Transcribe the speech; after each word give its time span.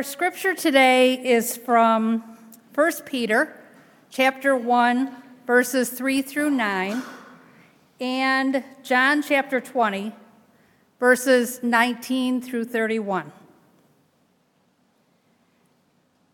Our 0.00 0.04
scripture 0.04 0.54
today 0.54 1.12
is 1.22 1.58
from 1.58 2.38
1 2.74 2.92
Peter 3.04 3.54
chapter 4.08 4.56
1 4.56 5.14
verses 5.46 5.90
3 5.90 6.22
through 6.22 6.48
9 6.48 7.02
and 8.00 8.64
John 8.82 9.22
chapter 9.22 9.60
20 9.60 10.14
verses 10.98 11.62
19 11.62 12.40
through 12.40 12.64
31. 12.64 13.30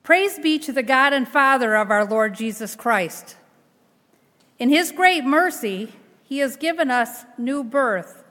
Praise 0.05 0.39
be 0.39 0.61
to 0.61 0.73
the 0.73 0.85
God 0.85 1.12
and 1.12 1.27
Father 1.27 1.75
of 1.75 1.91
our 1.91 2.05
Lord 2.05 2.37
Jesus 2.37 2.77
Christ. 2.77 3.35
In 4.61 4.69
his 4.69 4.93
great 4.93 5.25
mercy, 5.25 5.93
he 6.23 6.39
has 6.39 6.57
given 6.57 6.89
us 6.89 7.25
new 7.37 7.64
birth 7.64 8.23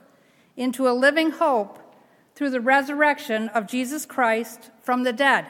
into 0.56 0.88
a 0.88 0.96
living 0.96 1.32
hope 1.32 1.78
through 2.36 2.50
the 2.50 2.60
resurrection 2.60 3.48
of 3.48 3.66
Jesus 3.66 4.06
Christ 4.06 4.70
from 4.82 5.02
the 5.02 5.12
dead, 5.12 5.46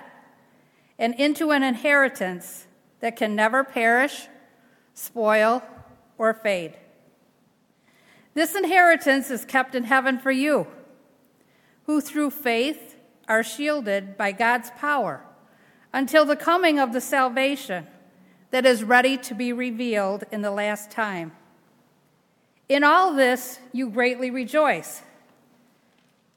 and 0.98 1.14
into 1.16 1.50
an 1.50 1.62
inheritance 1.62 2.66
that 3.00 3.16
can 3.16 3.36
never 3.36 3.62
perish, 3.62 4.28
spoil, 4.94 5.62
or 6.16 6.32
fade. 6.32 6.78
This 8.34 8.54
inheritance 8.54 9.30
is 9.30 9.44
kept 9.44 9.74
in 9.74 9.84
heaven 9.84 10.18
for 10.18 10.30
you, 10.30 10.68
who 11.84 12.00
through 12.00 12.30
faith 12.30 12.96
are 13.28 13.42
shielded 13.42 14.16
by 14.16 14.32
God's 14.32 14.70
power 14.78 15.22
until 15.92 16.24
the 16.24 16.36
coming 16.36 16.78
of 16.78 16.92
the 16.92 17.00
salvation 17.00 17.86
that 18.50 18.64
is 18.64 18.84
ready 18.84 19.18
to 19.18 19.34
be 19.34 19.52
revealed 19.52 20.24
in 20.30 20.42
the 20.42 20.50
last 20.50 20.90
time. 20.90 21.32
In 22.68 22.84
all 22.84 23.12
this 23.12 23.58
you 23.72 23.90
greatly 23.90 24.30
rejoice, 24.30 25.02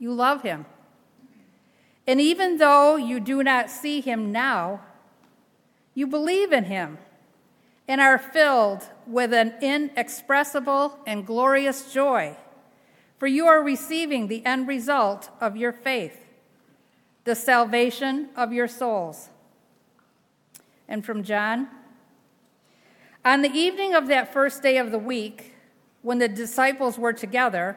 you 0.00 0.12
love 0.12 0.42
him. 0.42 0.66
And 2.06 2.20
even 2.20 2.58
though 2.58 2.96
you 2.96 3.20
do 3.20 3.44
not 3.44 3.70
see 3.70 4.00
him 4.00 4.32
now, 4.32 4.80
you 5.94 6.08
believe 6.08 6.50
in 6.50 6.64
him 6.64 6.98
and 7.86 8.00
are 8.00 8.18
filled 8.18 8.88
with 9.06 9.32
an 9.32 9.54
inexpressible 9.60 10.98
and 11.06 11.26
glorious 11.26 11.92
joy, 11.92 12.36
for 13.18 13.26
you 13.26 13.46
are 13.46 13.62
receiving 13.62 14.26
the 14.26 14.44
end 14.46 14.66
result 14.66 15.28
of 15.40 15.56
your 15.56 15.72
faith, 15.72 16.24
the 17.24 17.34
salvation 17.34 18.30
of 18.34 18.52
your 18.52 18.68
souls. 18.68 19.28
And 20.88 21.04
from 21.04 21.22
John, 21.22 21.68
on 23.24 23.42
the 23.42 23.52
evening 23.52 23.94
of 23.94 24.06
that 24.08 24.32
first 24.32 24.62
day 24.62 24.78
of 24.78 24.90
the 24.90 24.98
week, 24.98 25.54
when 26.02 26.18
the 26.18 26.28
disciples 26.28 26.98
were 26.98 27.12
together, 27.12 27.76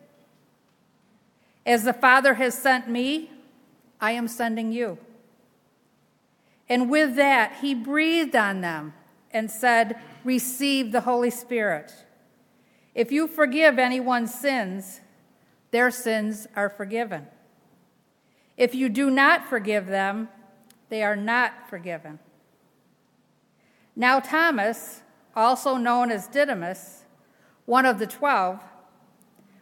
As 1.65 1.83
the 1.83 1.93
Father 1.93 2.35
has 2.35 2.57
sent 2.57 2.89
me, 2.89 3.31
I 3.99 4.11
am 4.11 4.27
sending 4.27 4.71
you. 4.71 4.97
And 6.67 6.89
with 6.89 7.15
that, 7.15 7.57
he 7.61 7.75
breathed 7.75 8.35
on 8.35 8.61
them 8.61 8.93
and 9.31 9.51
said, 9.51 9.99
Receive 10.23 10.91
the 10.91 11.01
Holy 11.01 11.29
Spirit. 11.29 11.93
If 12.95 13.11
you 13.11 13.27
forgive 13.27 13.77
anyone's 13.77 14.33
sins, 14.33 15.01
their 15.71 15.91
sins 15.91 16.47
are 16.55 16.69
forgiven. 16.69 17.27
If 18.57 18.75
you 18.75 18.89
do 18.89 19.09
not 19.09 19.47
forgive 19.47 19.87
them, 19.87 20.29
they 20.89 21.03
are 21.03 21.15
not 21.15 21.69
forgiven. 21.69 22.19
Now, 23.95 24.19
Thomas, 24.19 25.01
also 25.35 25.77
known 25.77 26.11
as 26.11 26.27
Didymus, 26.27 27.03
one 27.65 27.85
of 27.85 27.99
the 27.99 28.07
twelve, 28.07 28.59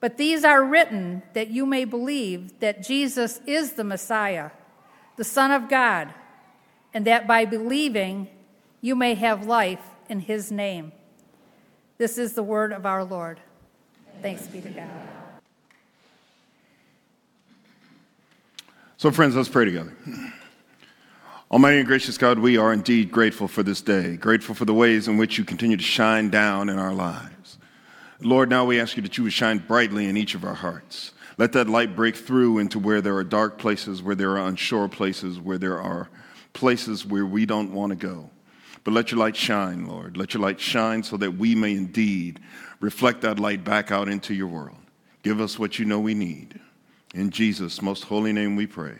But 0.00 0.16
these 0.16 0.44
are 0.44 0.64
written 0.64 1.22
that 1.32 1.48
you 1.48 1.66
may 1.66 1.84
believe 1.84 2.60
that 2.60 2.82
Jesus 2.82 3.40
is 3.46 3.72
the 3.72 3.84
Messiah, 3.84 4.50
the 5.16 5.24
Son 5.24 5.50
of 5.50 5.68
God, 5.68 6.14
and 6.94 7.04
that 7.04 7.26
by 7.26 7.44
believing 7.44 8.28
you 8.80 8.94
may 8.94 9.14
have 9.14 9.46
life 9.46 9.82
in 10.08 10.20
his 10.20 10.52
name. 10.52 10.92
This 11.98 12.16
is 12.16 12.34
the 12.34 12.44
word 12.44 12.72
of 12.72 12.86
our 12.86 13.02
Lord. 13.02 13.40
Thanks 14.22 14.46
be 14.46 14.60
to 14.60 14.68
God. 14.68 14.88
So, 18.96 19.10
friends, 19.10 19.36
let's 19.36 19.48
pray 19.48 19.64
together. 19.64 19.92
Almighty 21.50 21.78
and 21.78 21.86
gracious 21.86 22.18
God, 22.18 22.38
we 22.38 22.56
are 22.56 22.72
indeed 22.72 23.10
grateful 23.10 23.48
for 23.48 23.62
this 23.62 23.80
day, 23.80 24.16
grateful 24.16 24.54
for 24.54 24.64
the 24.64 24.74
ways 24.74 25.08
in 25.08 25.16
which 25.16 25.38
you 25.38 25.44
continue 25.44 25.76
to 25.76 25.82
shine 25.82 26.30
down 26.30 26.68
in 26.68 26.78
our 26.78 26.92
lives. 26.92 27.37
Lord, 28.20 28.50
now 28.50 28.64
we 28.64 28.80
ask 28.80 28.96
you 28.96 29.02
that 29.02 29.16
you 29.16 29.24
would 29.24 29.32
shine 29.32 29.58
brightly 29.58 30.06
in 30.06 30.16
each 30.16 30.34
of 30.34 30.44
our 30.44 30.54
hearts. 30.54 31.12
Let 31.36 31.52
that 31.52 31.68
light 31.68 31.94
break 31.94 32.16
through 32.16 32.58
into 32.58 32.80
where 32.80 33.00
there 33.00 33.16
are 33.16 33.24
dark 33.24 33.58
places, 33.58 34.02
where 34.02 34.16
there 34.16 34.32
are 34.32 34.48
unsure 34.48 34.88
places, 34.88 35.38
where 35.38 35.58
there 35.58 35.80
are 35.80 36.08
places 36.52 37.06
where 37.06 37.24
we 37.24 37.46
don't 37.46 37.72
want 37.72 37.90
to 37.90 37.96
go. 37.96 38.30
But 38.82 38.92
let 38.92 39.12
your 39.12 39.20
light 39.20 39.36
shine, 39.36 39.86
Lord. 39.86 40.16
Let 40.16 40.34
your 40.34 40.42
light 40.42 40.58
shine 40.58 41.04
so 41.04 41.16
that 41.18 41.36
we 41.36 41.54
may 41.54 41.72
indeed 41.72 42.40
reflect 42.80 43.20
that 43.20 43.38
light 43.38 43.62
back 43.62 43.92
out 43.92 44.08
into 44.08 44.34
your 44.34 44.48
world. 44.48 44.76
Give 45.22 45.40
us 45.40 45.58
what 45.58 45.78
you 45.78 45.84
know 45.84 46.00
we 46.00 46.14
need. 46.14 46.58
In 47.14 47.30
Jesus' 47.30 47.82
most 47.82 48.04
holy 48.04 48.32
name 48.32 48.56
we 48.56 48.66
pray. 48.66 48.96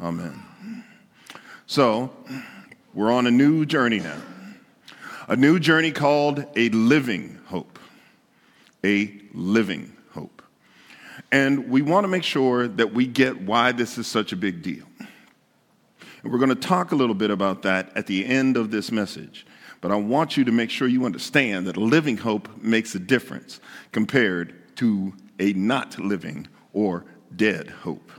Amen. 0.00 0.42
So, 1.66 2.10
we're 2.92 3.12
on 3.12 3.26
a 3.26 3.30
new 3.30 3.64
journey 3.66 4.00
now. 4.00 4.20
A 5.28 5.36
new 5.36 5.60
journey 5.60 5.92
called 5.92 6.44
a 6.56 6.68
living. 6.70 7.38
A 8.84 9.12
living 9.32 9.96
hope. 10.10 10.42
And 11.30 11.68
we 11.68 11.82
want 11.82 12.04
to 12.04 12.08
make 12.08 12.24
sure 12.24 12.68
that 12.68 12.92
we 12.92 13.06
get 13.06 13.40
why 13.40 13.72
this 13.72 13.98
is 13.98 14.06
such 14.06 14.32
a 14.32 14.36
big 14.36 14.62
deal. 14.62 14.84
And 16.22 16.32
we're 16.32 16.38
going 16.38 16.50
to 16.50 16.54
talk 16.54 16.92
a 16.92 16.96
little 16.96 17.14
bit 17.14 17.30
about 17.30 17.62
that 17.62 17.96
at 17.96 18.06
the 18.06 18.24
end 18.24 18.56
of 18.56 18.70
this 18.70 18.92
message. 18.92 19.46
But 19.80 19.90
I 19.90 19.96
want 19.96 20.36
you 20.36 20.44
to 20.44 20.52
make 20.52 20.70
sure 20.70 20.86
you 20.86 21.04
understand 21.04 21.66
that 21.66 21.76
a 21.76 21.80
living 21.80 22.16
hope 22.16 22.48
makes 22.62 22.94
a 22.94 23.00
difference 23.00 23.60
compared 23.90 24.76
to 24.76 25.12
a 25.40 25.52
not 25.54 25.98
living 25.98 26.46
or 26.72 27.04
dead 27.34 27.68
hope. 27.68 28.10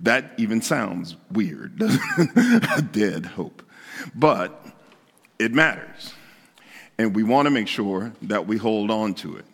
That 0.00 0.32
even 0.36 0.60
sounds 0.60 1.16
weird, 1.30 1.80
a 1.80 2.82
dead 2.92 3.26
hope. 3.26 3.62
But 4.14 4.66
it 5.38 5.52
matters. 5.52 6.12
And 6.98 7.14
we 7.14 7.22
want 7.22 7.46
to 7.46 7.50
make 7.50 7.68
sure 7.68 8.12
that 8.22 8.46
we 8.46 8.56
hold 8.56 8.90
on 8.90 9.14
to 9.14 9.36
it. 9.36 9.44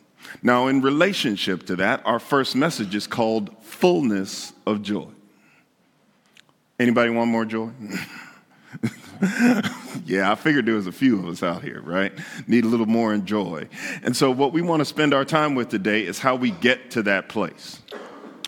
Now, 0.42 0.66
in 0.68 0.82
relationship 0.82 1.66
to 1.66 1.76
that, 1.76 2.02
our 2.04 2.18
first 2.18 2.54
message 2.54 2.94
is 2.94 3.06
called 3.06 3.50
fullness 3.62 4.52
of 4.66 4.82
joy. 4.82 5.08
Anybody 6.78 7.10
want 7.10 7.30
more 7.30 7.44
joy? 7.44 7.70
yeah, 10.04 10.30
I 10.30 10.34
figured 10.36 10.66
there 10.66 10.74
was 10.74 10.86
a 10.86 10.92
few 10.92 11.18
of 11.18 11.26
us 11.26 11.42
out 11.42 11.62
here, 11.62 11.80
right? 11.80 12.12
Need 12.46 12.64
a 12.64 12.68
little 12.68 12.86
more 12.86 13.12
in 13.12 13.26
joy. 13.26 13.68
And 14.02 14.16
so 14.16 14.30
what 14.30 14.52
we 14.52 14.62
want 14.62 14.80
to 14.80 14.84
spend 14.84 15.12
our 15.12 15.24
time 15.24 15.54
with 15.54 15.70
today 15.70 16.04
is 16.04 16.18
how 16.18 16.36
we 16.36 16.50
get 16.50 16.92
to 16.92 17.02
that 17.04 17.28
place. 17.28 17.80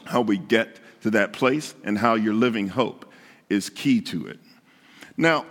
How 0.05 0.21
we 0.21 0.39
get 0.39 0.79
to 1.03 1.11
that 1.11 1.33
place 1.33 1.75
and 1.83 1.99
how 1.99 2.15
your 2.15 2.35
living 2.35 2.69
hope 2.69 3.11
is 3.49 3.71
key 3.71 4.01
to 4.03 4.27
it. 4.27 4.39
Now, 5.17 5.47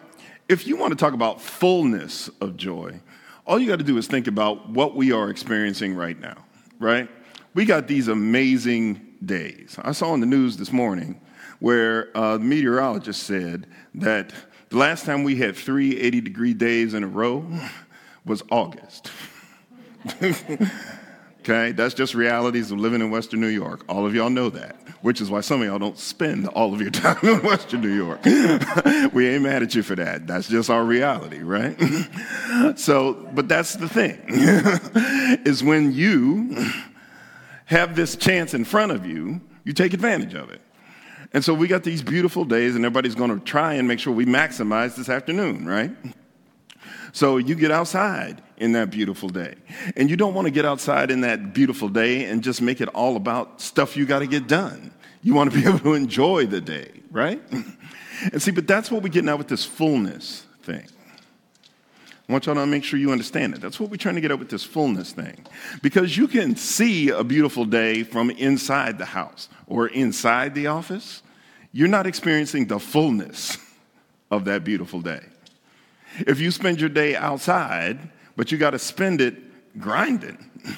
if 0.47 0.65
you 0.65 0.77
want 0.77 0.91
to 0.91 0.97
talk 0.97 1.13
about 1.13 1.41
fullness 1.41 2.29
of 2.39 2.55
joy, 2.55 3.01
all 3.49 3.57
you 3.57 3.67
got 3.67 3.79
to 3.79 3.85
do 3.85 3.97
is 3.97 4.05
think 4.05 4.27
about 4.27 4.69
what 4.69 4.95
we 4.95 5.11
are 5.11 5.31
experiencing 5.31 5.95
right 5.95 6.19
now, 6.19 6.45
right? 6.77 7.09
We 7.55 7.65
got 7.65 7.87
these 7.87 8.07
amazing 8.07 9.15
days. 9.25 9.75
I 9.81 9.91
saw 9.91 10.13
in 10.13 10.19
the 10.19 10.27
news 10.27 10.57
this 10.57 10.71
morning 10.71 11.19
where 11.57 12.11
the 12.13 12.37
meteorologist 12.37 13.23
said 13.23 13.65
that 13.95 14.31
the 14.69 14.77
last 14.77 15.03
time 15.03 15.23
we 15.23 15.35
had 15.37 15.55
three 15.55 15.99
80 15.99 16.21
degree 16.21 16.53
days 16.53 16.93
in 16.93 17.03
a 17.03 17.07
row 17.07 17.43
was 18.23 18.43
August. 18.51 19.09
okay, 21.49 21.71
that's 21.71 21.93
just 21.93 22.13
realities 22.13 22.71
of 22.71 22.79
living 22.79 23.01
in 23.01 23.09
Western 23.09 23.41
New 23.41 23.47
York. 23.47 23.83
All 23.89 24.05
of 24.05 24.13
y'all 24.13 24.29
know 24.29 24.49
that, 24.51 24.75
which 25.01 25.19
is 25.19 25.29
why 25.29 25.41
some 25.41 25.61
of 25.61 25.67
y'all 25.67 25.79
don't 25.79 25.97
spend 25.97 26.47
all 26.49 26.73
of 26.73 26.81
your 26.81 26.91
time 26.91 27.17
in 27.23 27.41
Western 27.41 27.81
New 27.81 27.93
York. 27.93 28.23
we 29.13 29.27
ain't 29.27 29.43
mad 29.43 29.63
at 29.63 29.73
you 29.73 29.83
for 29.83 29.95
that. 29.95 30.27
That's 30.27 30.47
just 30.47 30.69
our 30.69 30.83
reality, 30.83 31.39
right? 31.39 31.75
so, 32.75 33.13
but 33.33 33.47
that's 33.47 33.73
the 33.73 33.89
thing, 33.89 34.21
is 35.45 35.63
when 35.63 35.91
you 35.91 36.55
have 37.65 37.95
this 37.95 38.15
chance 38.15 38.53
in 38.53 38.63
front 38.63 38.91
of 38.91 39.05
you, 39.05 39.41
you 39.63 39.73
take 39.73 39.93
advantage 39.93 40.33
of 40.33 40.49
it. 40.51 40.61
And 41.31 41.43
so 41.43 41.53
we 41.53 41.67
got 41.67 41.83
these 41.83 42.01
beautiful 42.01 42.43
days, 42.43 42.75
and 42.75 42.83
everybody's 42.83 43.13
going 43.13 43.37
to 43.37 43.43
try 43.45 43.73
and 43.73 43.87
make 43.87 43.99
sure 43.99 44.11
we 44.11 44.25
maximize 44.25 44.95
this 44.95 45.09
afternoon, 45.09 45.67
right? 45.67 45.91
So 47.11 47.37
you 47.37 47.55
get 47.55 47.71
outside 47.71 48.41
in 48.57 48.73
that 48.73 48.91
beautiful 48.91 49.29
day. 49.29 49.55
And 49.95 50.09
you 50.09 50.17
don't 50.17 50.33
want 50.33 50.45
to 50.45 50.51
get 50.51 50.65
outside 50.65 51.11
in 51.11 51.21
that 51.21 51.53
beautiful 51.53 51.89
day 51.89 52.25
and 52.25 52.43
just 52.43 52.61
make 52.61 52.81
it 52.81 52.89
all 52.89 53.15
about 53.15 53.61
stuff 53.61 53.97
you 53.97 54.05
got 54.05 54.19
to 54.19 54.27
get 54.27 54.47
done. 54.47 54.91
You 55.23 55.33
want 55.33 55.51
to 55.51 55.59
be 55.59 55.65
able 55.67 55.79
to 55.79 55.93
enjoy 55.93 56.45
the 56.45 56.61
day, 56.61 56.91
right? 57.11 57.41
And 58.33 58.41
see, 58.41 58.51
but 58.51 58.67
that's 58.67 58.91
what 58.91 59.01
we're 59.01 59.07
getting 59.07 59.29
at 59.29 59.37
with 59.37 59.47
this 59.47 59.63
fullness 59.63 60.45
thing. 60.63 60.85
I 62.27 62.31
want 62.31 62.45
y'all 62.45 62.55
to 62.55 62.65
make 62.67 62.83
sure 62.83 62.99
you 62.99 63.11
understand 63.11 63.55
it. 63.55 63.61
That's 63.61 63.79
what 63.79 63.89
we're 63.89 63.95
trying 63.95 64.15
to 64.15 64.21
get 64.21 64.29
at 64.29 64.37
with 64.37 64.49
this 64.49 64.63
fullness 64.63 65.13
thing. 65.13 65.45
Because 65.81 66.17
you 66.17 66.27
can 66.27 66.57
see 66.57 67.09
a 67.09 67.23
beautiful 67.23 67.63
day 67.63 68.03
from 68.03 68.29
inside 68.29 68.97
the 68.97 69.05
house 69.05 69.47
or 69.67 69.87
inside 69.87 70.53
the 70.53 70.67
office. 70.67 71.23
You're 71.71 71.87
not 71.87 72.05
experiencing 72.05 72.67
the 72.67 72.77
fullness 72.77 73.57
of 74.29 74.45
that 74.45 74.63
beautiful 74.63 75.01
day. 75.01 75.21
If 76.19 76.39
you 76.39 76.51
spend 76.51 76.79
your 76.79 76.89
day 76.89 77.15
outside, 77.15 77.99
but 78.35 78.51
you 78.51 78.57
got 78.57 78.71
to 78.71 78.79
spend 78.79 79.21
it 79.21 79.35
grinding, 79.79 80.37
then 80.63 80.75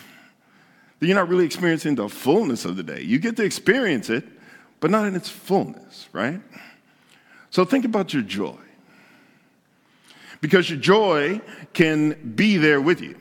you're 1.00 1.16
not 1.16 1.30
really 1.30 1.46
experiencing 1.46 1.96
the 1.96 2.10
fullness 2.10 2.66
of 2.66 2.76
the 2.76 2.84
day. 2.84 3.02
You 3.02 3.20
get 3.20 3.36
to 3.38 3.44
experience 3.44 4.10
it, 4.10 4.24
but 4.80 4.92
not 4.92 5.06
in 5.06 5.16
its 5.16 5.30
fullness, 5.30 6.10
right? 6.12 6.42
So 7.50 7.66
think 7.66 7.86
about 7.86 8.14
your 8.14 8.24
joy. 8.24 8.58
Because 10.42 10.70
your 10.70 10.80
joy 10.80 11.40
can 11.74 12.34
be 12.36 12.58
there 12.58 12.82
with 12.82 13.02
you. 13.02 13.16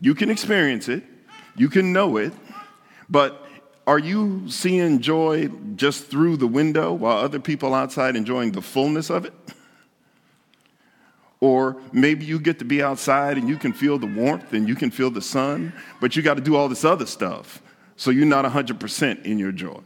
You 0.00 0.14
can 0.14 0.30
experience 0.30 0.88
it, 0.88 1.02
you 1.56 1.68
can 1.68 1.92
know 1.92 2.16
it, 2.16 2.32
but 3.08 3.46
are 3.86 3.98
you 3.98 4.48
seeing 4.48 5.00
joy 5.00 5.48
just 5.74 6.06
through 6.06 6.36
the 6.36 6.46
window 6.46 6.92
while 6.92 7.18
other 7.18 7.40
people 7.40 7.74
outside 7.74 8.14
enjoying 8.14 8.52
the 8.52 8.62
fullness 8.62 9.10
of 9.10 9.24
it? 9.24 9.34
Or 11.40 11.76
maybe 11.92 12.26
you 12.26 12.38
get 12.38 12.58
to 12.58 12.64
be 12.64 12.82
outside 12.82 13.38
and 13.38 13.48
you 13.48 13.56
can 13.56 13.72
feel 13.72 13.98
the 13.98 14.06
warmth 14.06 14.52
and 14.52 14.68
you 14.68 14.74
can 14.74 14.90
feel 14.90 15.10
the 15.10 15.22
sun, 15.22 15.72
but 16.00 16.14
you 16.14 16.22
got 16.22 16.34
to 16.34 16.42
do 16.42 16.54
all 16.54 16.68
this 16.68 16.84
other 16.84 17.06
stuff. 17.06 17.62
So 17.96 18.10
you're 18.10 18.26
not 18.26 18.44
100% 18.44 19.24
in 19.24 19.38
your 19.38 19.52
joy. 19.52 19.80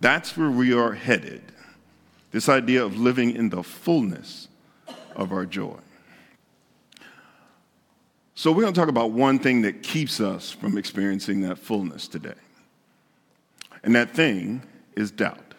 That's 0.00 0.36
where 0.36 0.50
we 0.50 0.72
are 0.72 0.92
headed. 0.92 1.42
This 2.32 2.48
idea 2.48 2.84
of 2.84 2.96
living 2.96 3.34
in 3.34 3.50
the 3.50 3.62
fullness 3.62 4.48
of 5.14 5.32
our 5.32 5.46
joy. 5.46 5.76
So, 8.34 8.52
we're 8.52 8.62
going 8.62 8.72
to 8.72 8.80
talk 8.80 8.88
about 8.88 9.10
one 9.10 9.38
thing 9.38 9.62
that 9.62 9.82
keeps 9.82 10.18
us 10.18 10.50
from 10.50 10.78
experiencing 10.78 11.42
that 11.42 11.58
fullness 11.58 12.08
today. 12.08 12.32
And 13.82 13.94
that 13.94 14.14
thing 14.14 14.62
is 14.96 15.10
doubt. 15.10 15.54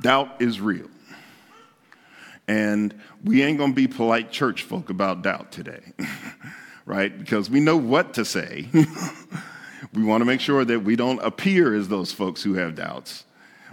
Doubt 0.00 0.40
is 0.40 0.58
real. 0.58 0.88
And 2.50 2.92
we 3.22 3.44
ain't 3.44 3.60
to 3.60 3.72
be 3.72 3.86
polite 3.86 4.32
church 4.32 4.64
folk 4.64 4.90
about 4.90 5.22
doubt 5.22 5.52
today, 5.52 5.92
right? 6.84 7.16
Because 7.16 7.48
we 7.48 7.60
know 7.60 7.76
what 7.76 8.14
to 8.14 8.24
say. 8.24 8.66
we 9.94 10.02
want 10.02 10.20
to 10.20 10.24
make 10.24 10.40
sure 10.40 10.64
that 10.64 10.80
we 10.80 10.96
don't 10.96 11.20
appear 11.20 11.76
as 11.76 11.86
those 11.86 12.10
folks 12.10 12.42
who 12.42 12.54
have 12.54 12.74
doubts. 12.74 13.22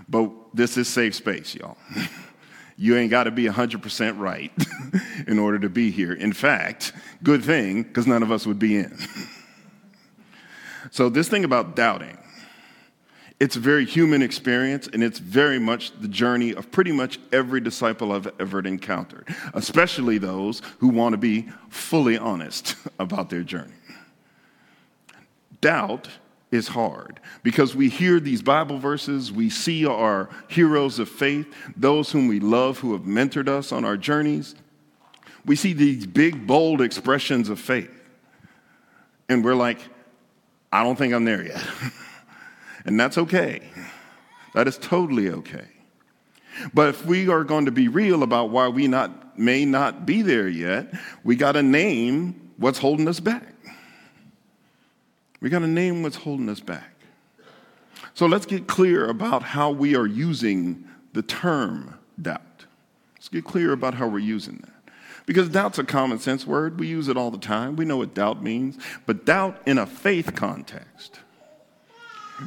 But 0.07 0.29
this 0.53 0.77
is 0.77 0.87
safe 0.87 1.15
space, 1.15 1.55
y'all. 1.55 1.77
You 2.79 2.95
ain't 2.95 3.09
got 3.09 3.23
to 3.23 3.31
be 3.31 3.45
100% 3.45 4.19
right 4.19 4.51
in 5.27 5.39
order 5.39 5.57
to 5.57 5.67
be 5.67 5.89
here. 5.89 6.13
In 6.13 6.31
fact, 6.31 6.93
good 7.23 7.43
thing, 7.43 7.81
because 7.81 8.05
none 8.05 8.21
of 8.21 8.31
us 8.31 8.45
would 8.45 8.59
be 8.59 8.77
in. 8.77 8.95
so, 10.91 11.09
this 11.09 11.27
thing 11.27 11.43
about 11.43 11.75
doubting, 11.75 12.19
it's 13.39 13.55
a 13.55 13.59
very 13.59 13.85
human 13.85 14.23
experience, 14.23 14.89
and 14.91 15.03
it's 15.03 15.19
very 15.19 15.59
much 15.59 15.91
the 15.99 16.07
journey 16.07 16.55
of 16.55 16.71
pretty 16.71 16.91
much 16.91 17.19
every 17.31 17.61
disciple 17.61 18.11
I've 18.11 18.31
ever 18.39 18.59
encountered, 18.59 19.27
especially 19.53 20.17
those 20.17 20.63
who 20.79 20.87
want 20.87 21.13
to 21.13 21.17
be 21.17 21.47
fully 21.69 22.17
honest 22.17 22.75
about 22.99 23.29
their 23.29 23.43
journey. 23.43 23.73
Doubt 25.61 26.09
is 26.49 26.67
hard 26.69 27.19
because 27.43 27.75
we 27.75 27.89
hear 27.89 28.19
these 28.19 28.41
Bible 28.41 28.79
verses, 28.79 29.31
we 29.31 29.49
see 29.49 29.85
our 29.85 30.29
heroes 30.47 30.97
of 30.97 31.07
faith, 31.07 31.53
those 31.75 32.11
whom 32.11 32.27
we 32.27 32.39
love 32.39 32.79
who 32.79 32.93
have 32.93 33.03
mentored 33.03 33.49
us 33.49 33.71
on 33.71 33.85
our 33.85 33.97
journeys. 33.97 34.55
We 35.45 35.55
see 35.55 35.73
these 35.73 36.07
big, 36.07 36.47
bold 36.47 36.81
expressions 36.81 37.49
of 37.49 37.59
faith. 37.59 37.91
And 39.29 39.43
we're 39.43 39.55
like, 39.55 39.79
I 40.71 40.83
don't 40.83 40.95
think 40.95 41.13
I'm 41.13 41.25
there 41.25 41.45
yet. 41.45 41.63
and 42.87 42.99
that's 42.99 43.17
okay. 43.17 43.61
That 44.55 44.67
is 44.67 44.77
totally 44.77 45.29
okay. 45.29 45.67
But 46.73 46.89
if 46.89 47.05
we 47.05 47.29
are 47.29 47.43
going 47.43 47.65
to 47.65 47.71
be 47.71 47.87
real 47.87 48.23
about 48.23 48.49
why 48.49 48.69
we 48.69 48.87
not, 48.87 49.37
may 49.37 49.65
not 49.65 50.05
be 50.05 50.23
there 50.23 50.47
yet, 50.47 50.91
we 51.23 51.35
got 51.35 51.51
to 51.51 51.61
name 51.61 52.53
what's 52.57 52.79
holding 52.79 53.07
us 53.07 53.19
back. 53.19 53.53
We 55.39 55.49
got 55.49 55.59
to 55.59 55.67
name 55.67 56.01
what's 56.01 56.15
holding 56.15 56.49
us 56.49 56.59
back. 56.59 56.93
So 58.15 58.25
let's 58.25 58.47
get 58.47 58.65
clear 58.65 59.07
about 59.07 59.43
how 59.43 59.69
we 59.69 59.95
are 59.95 60.07
using 60.07 60.87
the 61.13 61.21
term 61.21 61.99
doubt. 62.19 62.65
Let's 63.15 63.29
get 63.29 63.45
clear 63.45 63.73
about 63.73 63.93
how 63.93 64.07
we're 64.07 64.19
using 64.19 64.57
that. 64.63 64.93
Because 65.27 65.49
doubt's 65.49 65.77
a 65.77 65.83
common 65.83 66.19
sense 66.19 66.47
word. 66.47 66.79
We 66.79 66.87
use 66.87 67.09
it 67.09 67.17
all 67.17 67.29
the 67.29 67.37
time. 67.37 67.75
We 67.75 67.85
know 67.85 67.97
what 67.97 68.15
doubt 68.15 68.41
means. 68.41 68.77
But 69.05 69.25
doubt 69.25 69.61
in 69.67 69.77
a 69.77 69.85
faith 69.85 70.33
context, 70.35 71.19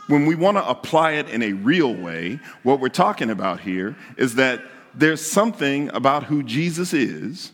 when 0.07 0.27
we 0.27 0.35
want 0.35 0.57
to 0.57 0.69
apply 0.69 1.13
it 1.13 1.29
in 1.29 1.43
a 1.43 1.53
real 1.53 1.95
way, 1.95 2.39
what 2.63 2.81
we're 2.81 2.89
talking 2.89 3.31
about 3.31 3.61
here 3.61 3.97
is 4.17 4.37
that 4.37 4.63
there's 4.95 5.25
something 5.25 5.89
about 5.91 6.25
who 6.25 6.43
Jesus 6.43 6.93
is 6.93 7.53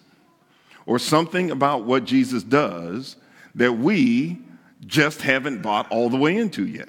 or 0.85 0.99
something 0.99 1.51
about 1.51 1.85
what 1.85 2.05
Jesus 2.05 2.43
does 2.43 3.17
that 3.55 3.73
we 3.73 4.39
just 4.87 5.23
haven't 5.23 5.63
bought 5.63 5.91
all 5.91 6.11
the 6.11 6.17
way 6.17 6.37
into 6.37 6.67
yet. 6.67 6.89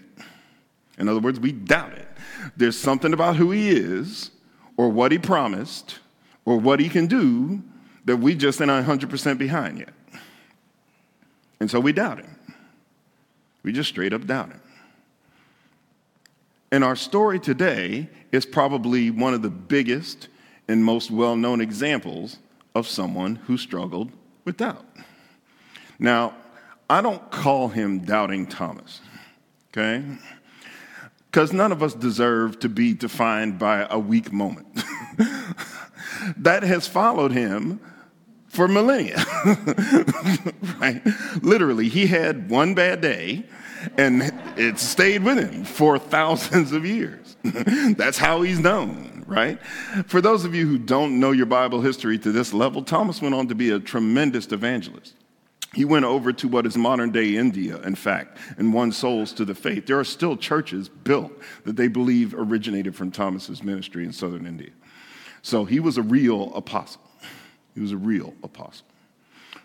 In 0.98 1.08
other 1.08 1.20
words, 1.20 1.40
we 1.40 1.52
doubt 1.52 1.94
it. 1.94 2.08
There's 2.56 2.78
something 2.78 3.14
about 3.14 3.36
who 3.36 3.52
he 3.52 3.70
is 3.70 4.32
or 4.76 4.90
what 4.90 5.12
he 5.12 5.18
promised 5.18 6.00
or 6.46 6.58
what 6.58 6.80
he 6.80 6.90
can 6.90 7.08
do 7.08 7.62
that 8.06 8.18
we 8.18 8.36
just 8.36 8.62
ain't 8.62 8.70
100% 8.70 9.38
behind 9.38 9.80
yet. 9.80 9.94
And 11.60 11.70
so 11.70 11.80
we 11.80 11.92
doubt 11.92 12.20
him. 12.20 12.36
We 13.64 13.72
just 13.72 13.90
straight 13.90 14.14
up 14.14 14.26
doubt 14.26 14.50
him. 14.50 14.62
And 16.72 16.84
our 16.84 16.96
story 16.96 17.40
today 17.40 18.10
is 18.32 18.46
probably 18.46 19.10
one 19.10 19.34
of 19.34 19.42
the 19.42 19.50
biggest 19.50 20.28
and 20.68 20.84
most 20.84 21.10
well 21.12 21.36
known 21.36 21.62
examples 21.62 22.38
of 22.76 22.88
someone 22.88 23.36
who 23.36 23.58
struggled 23.58 24.12
with 24.44 24.58
doubt. 24.58 24.86
Now, 25.98 26.36
I 26.90 27.02
don't 27.02 27.32
call 27.32 27.70
him 27.70 28.00
Doubting 28.00 28.48
Thomas, 28.48 29.02
okay? 29.70 30.04
Because 31.26 31.54
none 31.54 31.72
of 31.72 31.82
us 31.82 31.94
deserve 31.94 32.60
to 32.60 32.70
be 32.70 32.94
defined 32.94 33.60
by 33.60 33.88
a 33.90 34.00
weak 34.00 34.32
moment. 34.32 34.68
that 36.38 36.64
has 36.64 36.88
followed 36.88 37.32
him 37.32 37.80
for 38.58 38.68
millennia, 38.68 39.18
right? 40.82 41.00
Literally, 41.44 41.90
he 41.90 42.08
had 42.08 42.50
one 42.50 42.74
bad 42.74 43.02
day 43.02 43.46
and 44.00 44.34
it 44.58 44.80
stayed 44.80 45.24
with 45.24 45.38
him 45.38 45.64
for 45.64 46.00
thousands 46.00 46.72
of 46.72 46.84
years. 46.84 47.38
That's 47.44 48.18
how 48.18 48.42
he's 48.42 48.58
known, 48.58 49.24
right? 49.28 49.64
For 50.08 50.22
those 50.22 50.44
of 50.44 50.56
you 50.56 50.66
who 50.66 50.80
don't 50.80 51.20
know 51.20 51.34
your 51.34 51.46
Bible 51.46 51.82
history 51.82 52.18
to 52.18 52.32
this 52.32 52.52
level, 52.52 52.84
Thomas 52.84 53.22
went 53.22 53.36
on 53.36 53.48
to 53.48 53.54
be 53.54 53.70
a 53.70 53.80
tremendous 53.80 54.52
evangelist. 54.52 55.14
He 55.76 55.86
went 55.86 56.06
over 56.06 56.34
to 56.34 56.48
what 56.48 56.66
is 56.66 56.76
modern 56.76 57.12
day 57.12 57.36
India, 57.36 57.80
in 57.82 57.94
fact, 57.94 58.40
and 58.58 58.74
won 58.74 58.92
souls 58.92 59.34
to 59.34 59.46
the 59.46 59.54
faith. 59.54 59.86
There 59.86 60.00
are 60.00 60.04
still 60.04 60.36
churches 60.36 60.90
built 60.90 61.32
that 61.66 61.76
they 61.76 61.90
believe 61.90 62.34
originated 62.34 62.96
from 62.96 63.12
Thomas's 63.12 63.62
ministry 63.62 64.04
in 64.04 64.12
southern 64.14 64.48
India. 64.48 64.72
So 65.44 65.64
he 65.64 65.80
was 65.80 66.00
a 66.00 66.02
real 66.02 66.52
apostle. 66.56 67.02
He 67.78 67.82
was 67.82 67.92
a 67.92 67.98
real 67.98 68.34
apostle. 68.42 68.88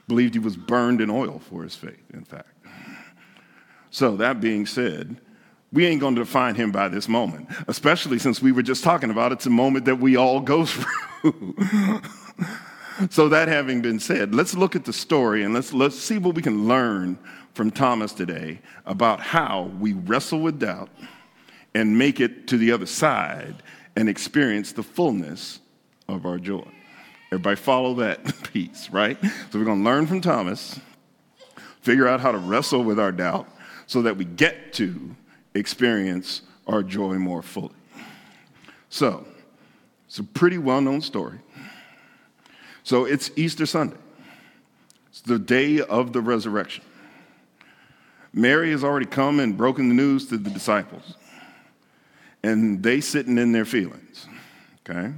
Believed 0.06 0.34
he 0.34 0.38
was 0.38 0.54
burned 0.54 1.00
in 1.00 1.08
oil 1.08 1.38
for 1.48 1.62
his 1.62 1.74
faith, 1.74 2.10
in 2.12 2.24
fact. 2.24 2.46
So, 3.90 4.16
that 4.18 4.38
being 4.38 4.66
said, 4.66 5.16
we 5.72 5.86
ain't 5.86 6.02
going 6.02 6.14
to 6.16 6.20
define 6.20 6.54
him 6.54 6.72
by 6.72 6.88
this 6.88 7.08
moment, 7.08 7.48
especially 7.68 8.18
since 8.18 8.42
we 8.42 8.52
were 8.52 8.62
just 8.62 8.84
talking 8.84 9.10
about 9.10 9.32
it's 9.32 9.46
a 9.46 9.50
moment 9.50 9.86
that 9.86 9.98
we 9.98 10.16
all 10.16 10.40
go 10.40 10.66
through. 11.22 12.02
so, 13.08 13.30
that 13.30 13.48
having 13.48 13.80
been 13.80 13.98
said, 13.98 14.34
let's 14.34 14.54
look 14.54 14.76
at 14.76 14.84
the 14.84 14.92
story 14.92 15.42
and 15.42 15.54
let's, 15.54 15.72
let's 15.72 15.98
see 15.98 16.18
what 16.18 16.34
we 16.34 16.42
can 16.42 16.68
learn 16.68 17.18
from 17.54 17.70
Thomas 17.70 18.12
today 18.12 18.60
about 18.84 19.20
how 19.20 19.70
we 19.80 19.94
wrestle 19.94 20.40
with 20.40 20.58
doubt 20.58 20.90
and 21.74 21.96
make 21.96 22.20
it 22.20 22.46
to 22.48 22.58
the 22.58 22.72
other 22.72 22.84
side 22.84 23.62
and 23.96 24.06
experience 24.06 24.72
the 24.72 24.82
fullness 24.82 25.60
of 26.08 26.26
our 26.26 26.36
joy. 26.36 26.68
Everybody 27.32 27.56
follow 27.56 27.94
that 27.94 28.42
piece, 28.52 28.90
right? 28.90 29.16
So, 29.50 29.58
we're 29.58 29.64
going 29.64 29.78
to 29.78 29.84
learn 29.84 30.06
from 30.06 30.20
Thomas, 30.20 30.78
figure 31.80 32.06
out 32.06 32.20
how 32.20 32.30
to 32.30 32.36
wrestle 32.36 32.84
with 32.84 33.00
our 33.00 33.10
doubt 33.10 33.48
so 33.86 34.02
that 34.02 34.18
we 34.18 34.26
get 34.26 34.74
to 34.74 35.16
experience 35.54 36.42
our 36.66 36.82
joy 36.82 37.14
more 37.14 37.40
fully. 37.40 37.72
So, 38.90 39.26
it's 40.06 40.18
a 40.18 40.24
pretty 40.24 40.58
well 40.58 40.82
known 40.82 41.00
story. 41.00 41.38
So, 42.82 43.06
it's 43.06 43.30
Easter 43.34 43.64
Sunday, 43.64 43.96
it's 45.08 45.22
the 45.22 45.38
day 45.38 45.80
of 45.80 46.12
the 46.12 46.20
resurrection. 46.20 46.84
Mary 48.34 48.72
has 48.72 48.84
already 48.84 49.06
come 49.06 49.40
and 49.40 49.56
broken 49.56 49.88
the 49.88 49.94
news 49.94 50.26
to 50.26 50.36
the 50.36 50.50
disciples, 50.50 51.14
and 52.42 52.82
they 52.82 53.00
sitting 53.00 53.38
in 53.38 53.52
their 53.52 53.64
feelings, 53.64 54.26
okay? 54.86 55.14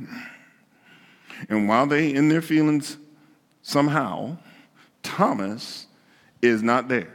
And 1.48 1.68
while 1.68 1.86
they 1.86 2.12
in 2.12 2.28
their 2.28 2.42
feelings, 2.42 2.96
somehow, 3.62 4.36
Thomas 5.02 5.86
is 6.42 6.62
not 6.62 6.88
there. 6.88 7.12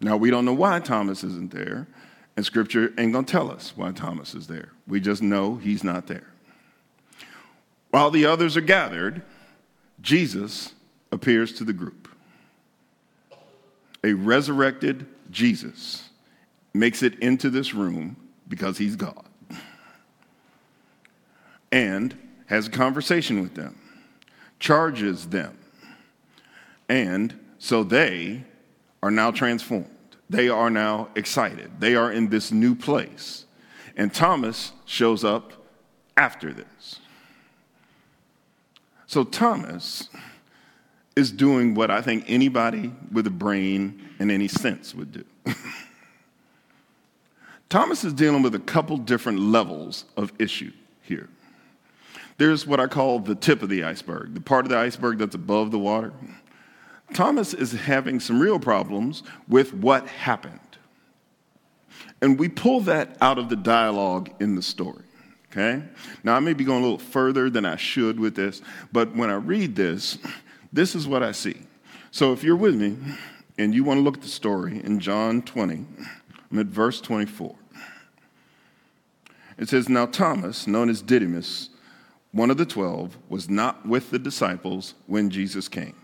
Now, 0.00 0.16
we 0.16 0.30
don't 0.30 0.44
know 0.44 0.54
why 0.54 0.80
Thomas 0.80 1.22
isn't 1.24 1.50
there, 1.50 1.86
and 2.36 2.44
Scripture 2.46 2.92
ain't 2.96 3.14
to 3.14 3.22
tell 3.22 3.50
us 3.50 3.74
why 3.76 3.92
Thomas 3.92 4.34
is 4.34 4.46
there. 4.46 4.70
We 4.86 5.00
just 5.00 5.22
know 5.22 5.56
he's 5.56 5.84
not 5.84 6.06
there. 6.06 6.26
While 7.90 8.10
the 8.10 8.24
others 8.24 8.56
are 8.56 8.62
gathered, 8.62 9.22
Jesus 10.00 10.72
appears 11.12 11.52
to 11.54 11.64
the 11.64 11.72
group. 11.72 12.08
A 14.02 14.14
resurrected 14.14 15.06
Jesus 15.30 16.08
makes 16.72 17.02
it 17.02 17.18
into 17.18 17.50
this 17.50 17.74
room 17.74 18.16
because 18.48 18.78
he's 18.78 18.96
God 18.96 19.29
and 21.72 22.16
has 22.46 22.66
a 22.66 22.70
conversation 22.70 23.40
with 23.40 23.54
them, 23.54 23.78
charges 24.58 25.28
them, 25.28 25.56
and 26.88 27.38
so 27.58 27.84
they 27.84 28.44
are 29.02 29.10
now 29.10 29.30
transformed. 29.30 29.86
They 30.28 30.48
are 30.48 30.70
now 30.70 31.08
excited. 31.14 31.70
They 31.80 31.94
are 31.94 32.12
in 32.12 32.28
this 32.28 32.52
new 32.52 32.74
place. 32.74 33.44
And 33.96 34.12
Thomas 34.12 34.72
shows 34.86 35.24
up 35.24 35.52
after 36.16 36.52
this. 36.52 37.00
So 39.06 39.24
Thomas 39.24 40.08
is 41.16 41.32
doing 41.32 41.74
what 41.74 41.90
I 41.90 42.00
think 42.00 42.24
anybody 42.28 42.92
with 43.12 43.26
a 43.26 43.30
brain 43.30 44.08
and 44.18 44.30
any 44.30 44.48
sense 44.48 44.94
would 44.94 45.12
do. 45.12 45.24
Thomas 47.68 48.04
is 48.04 48.12
dealing 48.12 48.42
with 48.42 48.54
a 48.54 48.60
couple 48.60 48.96
different 48.96 49.40
levels 49.40 50.04
of 50.16 50.32
issue 50.38 50.72
here. 51.02 51.28
There's 52.40 52.66
what 52.66 52.80
I 52.80 52.86
call 52.86 53.18
the 53.18 53.34
tip 53.34 53.62
of 53.62 53.68
the 53.68 53.84
iceberg, 53.84 54.32
the 54.32 54.40
part 54.40 54.64
of 54.64 54.70
the 54.70 54.78
iceberg 54.78 55.18
that's 55.18 55.34
above 55.34 55.70
the 55.70 55.78
water. 55.78 56.10
Thomas 57.12 57.52
is 57.52 57.72
having 57.72 58.18
some 58.18 58.40
real 58.40 58.58
problems 58.58 59.22
with 59.46 59.74
what 59.74 60.06
happened. 60.06 60.58
And 62.22 62.38
we 62.38 62.48
pull 62.48 62.80
that 62.80 63.18
out 63.20 63.36
of 63.36 63.50
the 63.50 63.56
dialogue 63.56 64.30
in 64.40 64.54
the 64.54 64.62
story. 64.62 65.04
Okay? 65.52 65.82
Now, 66.24 66.34
I 66.34 66.40
may 66.40 66.54
be 66.54 66.64
going 66.64 66.78
a 66.78 66.82
little 66.82 66.96
further 66.96 67.50
than 67.50 67.66
I 67.66 67.76
should 67.76 68.18
with 68.18 68.36
this, 68.36 68.62
but 68.90 69.14
when 69.14 69.28
I 69.28 69.34
read 69.34 69.76
this, 69.76 70.16
this 70.72 70.94
is 70.94 71.06
what 71.06 71.22
I 71.22 71.32
see. 71.32 71.58
So 72.10 72.32
if 72.32 72.42
you're 72.42 72.56
with 72.56 72.74
me 72.74 72.96
and 73.58 73.74
you 73.74 73.84
want 73.84 73.98
to 73.98 74.02
look 74.02 74.16
at 74.16 74.22
the 74.22 74.28
story 74.28 74.82
in 74.82 74.98
John 74.98 75.42
20, 75.42 75.84
I'm 76.50 76.58
at 76.58 76.68
verse 76.68 77.02
24. 77.02 77.54
It 79.58 79.68
says, 79.68 79.90
Now 79.90 80.06
Thomas, 80.06 80.66
known 80.66 80.88
as 80.88 81.02
Didymus, 81.02 81.68
one 82.32 82.50
of 82.50 82.56
the 82.56 82.66
twelve, 82.66 83.16
was 83.28 83.48
not 83.48 83.86
with 83.86 84.10
the 84.10 84.18
disciples 84.18 84.94
when 85.06 85.30
Jesus 85.30 85.68
came. 85.68 85.96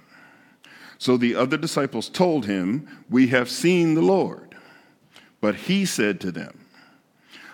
So 0.99 1.17
the 1.17 1.35
other 1.35 1.57
disciples 1.57 2.09
told 2.09 2.47
him, 2.47 2.89
We 3.09 3.29
have 3.29 3.51
seen 3.51 3.95
the 3.95 4.03
Lord. 4.03 4.55
But 5.41 5.55
he 5.55 5.85
said 5.85 6.21
to 6.23 6.33
them, 6.33 6.59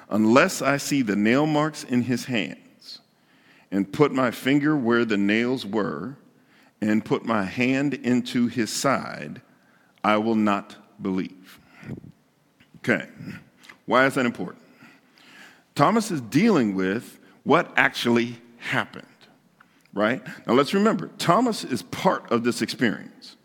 Unless 0.08 0.62
I 0.62 0.76
see 0.76 1.02
the 1.02 1.16
nail 1.16 1.46
marks 1.46 1.84
in 1.84 2.02
his 2.02 2.26
hands, 2.26 3.00
and 3.70 3.90
put 3.90 4.12
my 4.12 4.30
finger 4.30 4.76
where 4.76 5.04
the 5.04 5.16
nails 5.16 5.66
were, 5.66 6.16
and 6.80 7.04
put 7.04 7.24
my 7.24 7.44
hand 7.44 7.94
into 7.94 8.46
his 8.46 8.70
side, 8.70 9.40
I 10.04 10.16
will 10.18 10.34
not 10.34 10.76
believe. 11.00 11.60
Okay, 12.78 13.06
why 13.86 14.06
is 14.06 14.14
that 14.14 14.26
important? 14.26 14.62
Thomas 15.74 16.10
is 16.10 16.20
dealing 16.20 16.74
with 16.74 17.18
what 17.44 17.72
actually 17.76 18.36
happened 18.62 19.06
right? 19.94 20.22
Now 20.46 20.54
let's 20.54 20.74
remember, 20.74 21.08
Thomas 21.18 21.64
is 21.64 21.82
part 21.82 22.30
of 22.30 22.44
this 22.44 22.62
experience. 22.62 23.36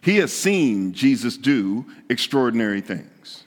He 0.00 0.16
has 0.16 0.32
seen 0.32 0.92
Jesus 0.92 1.36
do 1.36 1.86
extraordinary 2.08 2.80
things. 2.80 3.44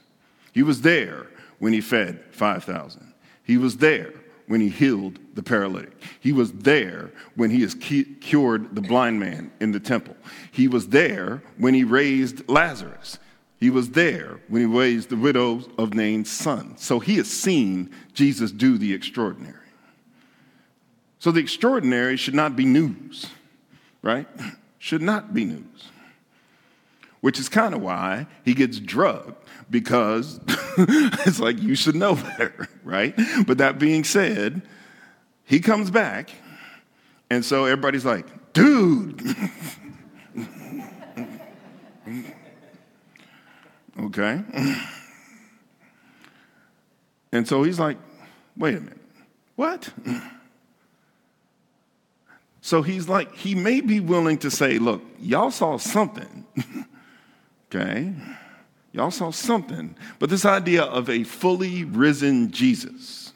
He 0.52 0.62
was 0.62 0.80
there 0.82 1.26
when 1.58 1.72
he 1.72 1.80
fed 1.80 2.22
5,000. 2.30 3.12
He 3.44 3.58
was 3.58 3.76
there 3.76 4.12
when 4.46 4.60
he 4.60 4.68
healed 4.68 5.18
the 5.34 5.42
paralytic. 5.42 5.92
He 6.20 6.32
was 6.32 6.52
there 6.52 7.10
when 7.34 7.50
he 7.50 7.60
has 7.62 7.74
cured 7.74 8.74
the 8.74 8.80
blind 8.80 9.20
man 9.20 9.50
in 9.60 9.72
the 9.72 9.80
temple. 9.80 10.16
He 10.50 10.68
was 10.68 10.88
there 10.88 11.42
when 11.58 11.74
he 11.74 11.84
raised 11.84 12.48
Lazarus. 12.48 13.18
He 13.58 13.70
was 13.70 13.90
there 13.90 14.40
when 14.48 14.62
he 14.62 14.66
raised 14.66 15.10
the 15.10 15.16
widow 15.16 15.62
of 15.78 15.94
Nain's 15.94 16.30
son. 16.30 16.76
So 16.78 17.00
he 17.00 17.16
has 17.16 17.28
seen 17.28 17.90
Jesus 18.14 18.50
do 18.50 18.78
the 18.78 18.94
extraordinary. 18.94 19.65
So 21.26 21.32
the 21.32 21.40
extraordinary 21.40 22.16
should 22.16 22.36
not 22.36 22.54
be 22.54 22.64
news, 22.64 23.26
right? 24.00 24.28
Should 24.78 25.02
not 25.02 25.34
be 25.34 25.44
news. 25.44 25.90
Which 27.20 27.40
is 27.40 27.48
kind 27.48 27.74
of 27.74 27.82
why 27.82 28.28
he 28.44 28.54
gets 28.54 28.78
drugged, 28.78 29.34
because 29.68 30.38
it's 30.78 31.40
like 31.40 31.60
you 31.60 31.74
should 31.74 31.96
know 31.96 32.14
better, 32.14 32.68
right? 32.84 33.12
But 33.44 33.58
that 33.58 33.80
being 33.80 34.04
said, 34.04 34.62
he 35.42 35.58
comes 35.58 35.90
back, 35.90 36.30
and 37.28 37.44
so 37.44 37.64
everybody's 37.64 38.04
like, 38.04 38.52
dude. 38.52 39.20
okay. 43.98 44.44
And 47.32 47.48
so 47.48 47.64
he's 47.64 47.80
like, 47.80 47.98
wait 48.56 48.76
a 48.76 48.80
minute, 48.80 49.00
what? 49.56 49.92
So 52.66 52.82
he's 52.82 53.08
like, 53.08 53.32
he 53.36 53.54
may 53.54 53.80
be 53.80 54.00
willing 54.00 54.38
to 54.38 54.50
say, 54.50 54.80
look, 54.80 55.00
y'all 55.20 55.52
saw 55.52 55.76
something. 55.76 56.44
okay? 57.72 58.12
Y'all 58.90 59.12
saw 59.12 59.30
something. 59.30 59.94
But 60.18 60.30
this 60.30 60.44
idea 60.44 60.82
of 60.82 61.08
a 61.08 61.22
fully 61.22 61.84
risen 61.84 62.50
Jesus, 62.50 63.32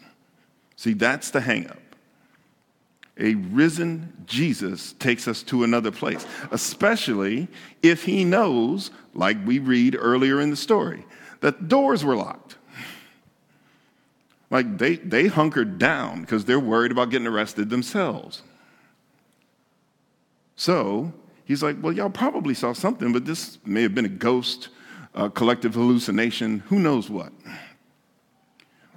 see, 0.75 0.95
that's 0.95 1.31
the 1.31 1.39
hangup. 1.39 1.79
A 3.19 3.37
risen 3.37 4.13
Jesus 4.27 4.95
takes 4.95 5.29
us 5.29 5.45
to 5.45 5.63
another 5.63 5.93
place, 5.93 6.27
especially 6.51 7.47
if 7.85 8.03
he 8.03 8.25
knows, 8.25 8.91
like 9.15 9.37
we 9.47 9.61
read 9.61 9.97
earlier 9.97 10.41
in 10.41 10.51
the 10.51 10.57
story, 10.57 11.07
that 11.39 11.69
doors 11.69 12.05
were 12.05 12.17
locked. 12.17 12.57
Like 14.51 14.79
they, 14.79 14.97
they 14.97 15.29
hunkered 15.29 15.79
down 15.79 16.23
because 16.23 16.47
they're 16.47 16.59
worried 16.59 16.91
about 16.91 17.11
getting 17.11 17.29
arrested 17.29 17.71
themselves. 17.71 18.43
So 20.61 21.11
he's 21.47 21.63
like, 21.63 21.79
Well, 21.81 21.91
y'all 21.91 22.11
probably 22.11 22.53
saw 22.53 22.75
something, 22.75 23.15
but 23.15 23.25
this 23.25 23.57
may 23.65 23.81
have 23.81 23.95
been 23.95 24.05
a 24.05 24.11
ghost, 24.11 24.69
a 25.15 25.31
collective 25.31 25.73
hallucination, 25.73 26.59
who 26.67 26.79
knows 26.79 27.09
what. 27.09 27.33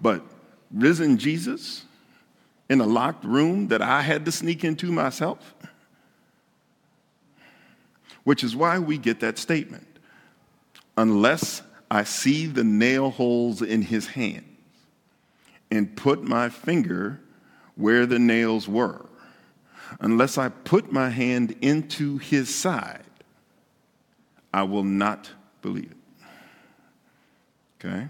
But 0.01 0.25
risen 0.73 1.17
Jesus 1.17 1.85
in 2.69 2.81
a 2.81 2.85
locked 2.85 3.23
room 3.23 3.69
that 3.69 3.81
I 3.81 4.01
had 4.01 4.25
to 4.25 4.31
sneak 4.33 4.65
into 4.65 4.91
myself, 4.91 5.55
which 8.25 8.43
is 8.43 8.57
why 8.57 8.77
we 8.77 8.97
get 8.97 9.21
that 9.21 9.37
statement. 9.37 9.87
Unless 10.97 11.61
I 11.89 12.03
see 12.03 12.45
the 12.45 12.65
nail 12.65 13.09
holes 13.09 13.61
in 13.61 13.83
his 13.83 14.05
hands 14.05 14.43
and 15.71 15.95
put 15.95 16.23
my 16.23 16.49
finger 16.49 17.21
where 17.75 18.05
the 18.05 18.19
nails 18.19 18.67
were 18.67 19.05
unless 19.99 20.37
I 20.37 20.49
put 20.49 20.91
my 20.91 21.09
hand 21.09 21.55
into 21.61 22.17
his 22.17 22.53
side, 22.53 23.03
I 24.53 24.63
will 24.63 24.83
not 24.83 25.29
believe 25.61 25.91
it. 25.91 26.25
Okay? 27.85 28.07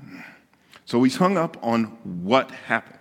So 0.85 1.01
he's 1.03 1.15
hung 1.15 1.37
up 1.37 1.57
on 1.61 1.85
what 2.03 2.51
happened. 2.51 2.99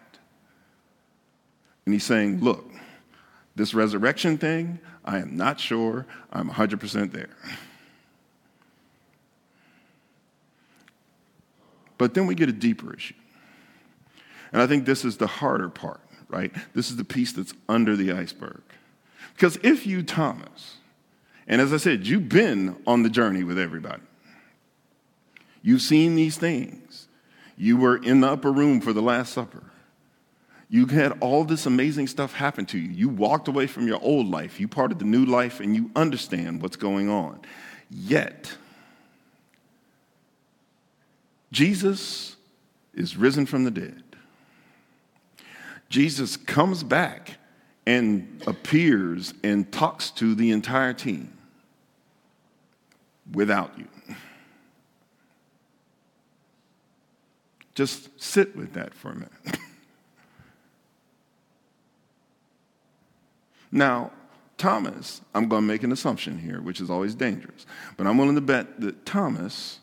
And 1.85 1.93
he's 1.93 2.05
saying, 2.05 2.41
look, 2.41 2.71
this 3.57 3.75
resurrection 3.75 4.39
thing, 4.39 4.79
I 5.05 5.19
am 5.19 5.37
not 5.37 5.59
sure 5.59 6.07
I'm 6.33 6.49
100% 6.49 7.13
there. 7.13 7.37
But 11.99 12.15
then 12.15 12.27
we 12.27 12.35
get 12.35 12.49
a 12.49 12.53
deeper 12.53 12.95
issue. 12.95 13.15
And 14.53 14.63
I 14.63 14.67
think 14.67 14.87
this 14.87 15.05
is 15.05 15.17
the 15.17 15.27
harder 15.27 15.69
part, 15.69 16.01
right? 16.29 16.53
This 16.75 16.91
is 16.91 16.97
the 16.97 17.05
piece 17.05 17.33
that's 17.33 17.55
under 17.69 17.97
the 17.97 18.13
iceberg. 18.13 18.63
Because 19.35 19.59
if 19.63 19.87
you, 19.87 20.03
Thomas, 20.03 20.77
and 21.47 21.61
as 21.61 21.73
I 21.73 21.77
said, 21.77 22.07
you've 22.07 22.29
been 22.29 22.77
on 22.87 23.03
the 23.03 23.11
journey 23.11 23.45
with 23.45 23.59
everybody, 23.59 24.03
you've 25.63 25.83
seen 25.83 26.15
these 26.15 26.37
things. 26.37 27.09
You 27.57 27.77
were 27.77 27.97
in 27.97 28.21
the 28.21 28.29
upper 28.29 28.53
room 28.53 28.81
for 28.81 28.93
the 28.93 29.03
Last 29.03 29.33
Supper. 29.33 29.65
You 30.69 30.87
had 30.87 31.19
all 31.21 31.45
this 31.45 31.67
amazing 31.67 32.07
stuff 32.07 32.33
happen 32.33 32.65
to 32.67 32.79
you. 32.79 32.91
You 32.91 33.09
walked 33.11 33.47
away 33.47 33.67
from 33.67 33.87
your 33.87 34.01
old 34.01 34.29
life. 34.29 34.59
You 34.59 34.69
parted 34.69 34.99
the 34.99 35.05
new 35.05 35.27
life 35.27 35.61
and 35.61 35.77
you 35.77 35.91
understand 35.95 36.63
what's 36.63 36.77
going 36.77 37.11
on. 37.11 37.41
Yet, 37.91 38.55
Jesus 41.53 42.37
is 42.95 43.17
risen 43.19 43.45
from 43.45 43.65
the 43.65 43.71
dead. 43.71 44.03
Jesus 45.91 46.39
comes 46.39 46.83
back 46.83 47.37
and 47.87 48.43
appears 48.47 49.35
and 49.43 49.71
talks 49.73 50.11
to 50.11 50.35
the 50.35 50.51
entire 50.51 50.93
team 50.93 51.37
without 53.33 53.77
you. 53.79 53.89
Just 57.75 58.21
sit 58.21 58.55
with 58.55 58.75
that 58.75 58.93
for 58.95 59.11
a 59.11 59.15
minute. 59.15 59.33
now, 63.73 64.13
Thomas, 64.59 65.23
I'm 65.35 65.49
going 65.49 65.63
to 65.63 65.67
make 65.67 65.83
an 65.83 65.91
assumption 65.91 66.39
here, 66.39 66.61
which 66.61 66.81
is 66.81 66.91
always 66.91 67.15
dangerous, 67.15 67.67
but 67.97 68.07
I'm 68.07 68.19
willing 68.19 68.35
to 68.35 68.43
bet 68.43 68.81
that 68.81 69.07
Thomas 69.07 69.81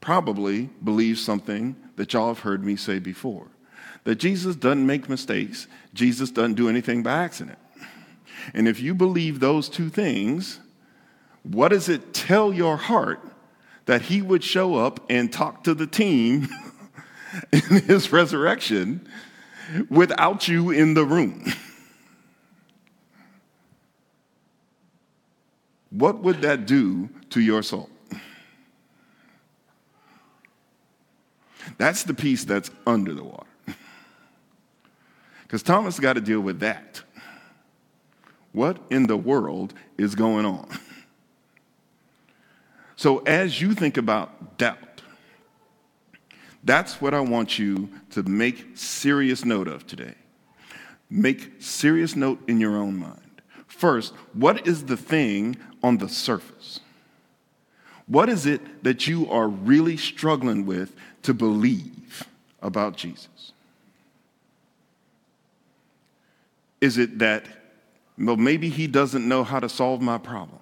probably 0.00 0.70
believes 0.82 1.22
something 1.22 1.76
that 1.96 2.12
y'all 2.12 2.28
have 2.28 2.40
heard 2.40 2.64
me 2.64 2.76
say 2.76 2.98
before 2.98 3.48
that 4.04 4.16
Jesus 4.16 4.56
doesn't 4.56 4.86
make 4.86 5.08
mistakes, 5.08 5.66
Jesus 5.94 6.30
doesn't 6.30 6.54
do 6.54 6.68
anything 6.68 7.02
by 7.02 7.24
accident. 7.24 7.58
And 8.54 8.68
if 8.68 8.80
you 8.80 8.94
believe 8.94 9.40
those 9.40 9.68
two 9.68 9.90
things, 9.90 10.60
what 11.42 11.68
does 11.68 11.88
it 11.88 12.14
tell 12.14 12.52
your 12.52 12.76
heart 12.76 13.20
that 13.86 14.02
he 14.02 14.22
would 14.22 14.44
show 14.44 14.76
up 14.76 15.04
and 15.08 15.32
talk 15.32 15.64
to 15.64 15.74
the 15.74 15.86
team 15.86 16.48
in 17.52 17.60
his 17.60 18.12
resurrection 18.12 19.06
without 19.88 20.48
you 20.48 20.70
in 20.70 20.94
the 20.94 21.04
room? 21.04 21.44
What 25.90 26.18
would 26.20 26.42
that 26.42 26.66
do 26.66 27.08
to 27.30 27.40
your 27.40 27.62
soul? 27.62 27.88
That's 31.76 32.02
the 32.02 32.14
piece 32.14 32.44
that's 32.44 32.70
under 32.86 33.14
the 33.14 33.24
water. 33.24 33.47
Because 35.48 35.62
Thomas 35.62 35.98
got 35.98 36.12
to 36.12 36.20
deal 36.20 36.40
with 36.40 36.60
that. 36.60 37.02
What 38.52 38.78
in 38.90 39.06
the 39.06 39.16
world 39.16 39.72
is 39.96 40.14
going 40.14 40.44
on? 40.44 40.68
So, 42.96 43.18
as 43.18 43.60
you 43.60 43.74
think 43.74 43.96
about 43.96 44.58
doubt, 44.58 45.02
that's 46.64 47.00
what 47.00 47.14
I 47.14 47.20
want 47.20 47.58
you 47.58 47.88
to 48.10 48.24
make 48.24 48.76
serious 48.76 49.44
note 49.44 49.68
of 49.68 49.86
today. 49.86 50.14
Make 51.08 51.52
serious 51.60 52.16
note 52.16 52.40
in 52.48 52.60
your 52.60 52.76
own 52.76 52.98
mind. 52.98 53.40
First, 53.68 54.12
what 54.32 54.66
is 54.66 54.86
the 54.86 54.96
thing 54.96 55.56
on 55.82 55.98
the 55.98 56.08
surface? 56.08 56.80
What 58.08 58.28
is 58.28 58.46
it 58.46 58.82
that 58.82 59.06
you 59.06 59.30
are 59.30 59.48
really 59.48 59.96
struggling 59.96 60.66
with 60.66 60.94
to 61.22 61.32
believe 61.32 62.24
about 62.60 62.96
Jesus? 62.96 63.52
Is 66.80 66.98
it 66.98 67.18
that, 67.18 67.44
well, 68.16 68.36
maybe 68.36 68.68
he 68.68 68.86
doesn't 68.86 69.26
know 69.26 69.44
how 69.44 69.60
to 69.60 69.68
solve 69.68 70.00
my 70.00 70.18
problem? 70.18 70.60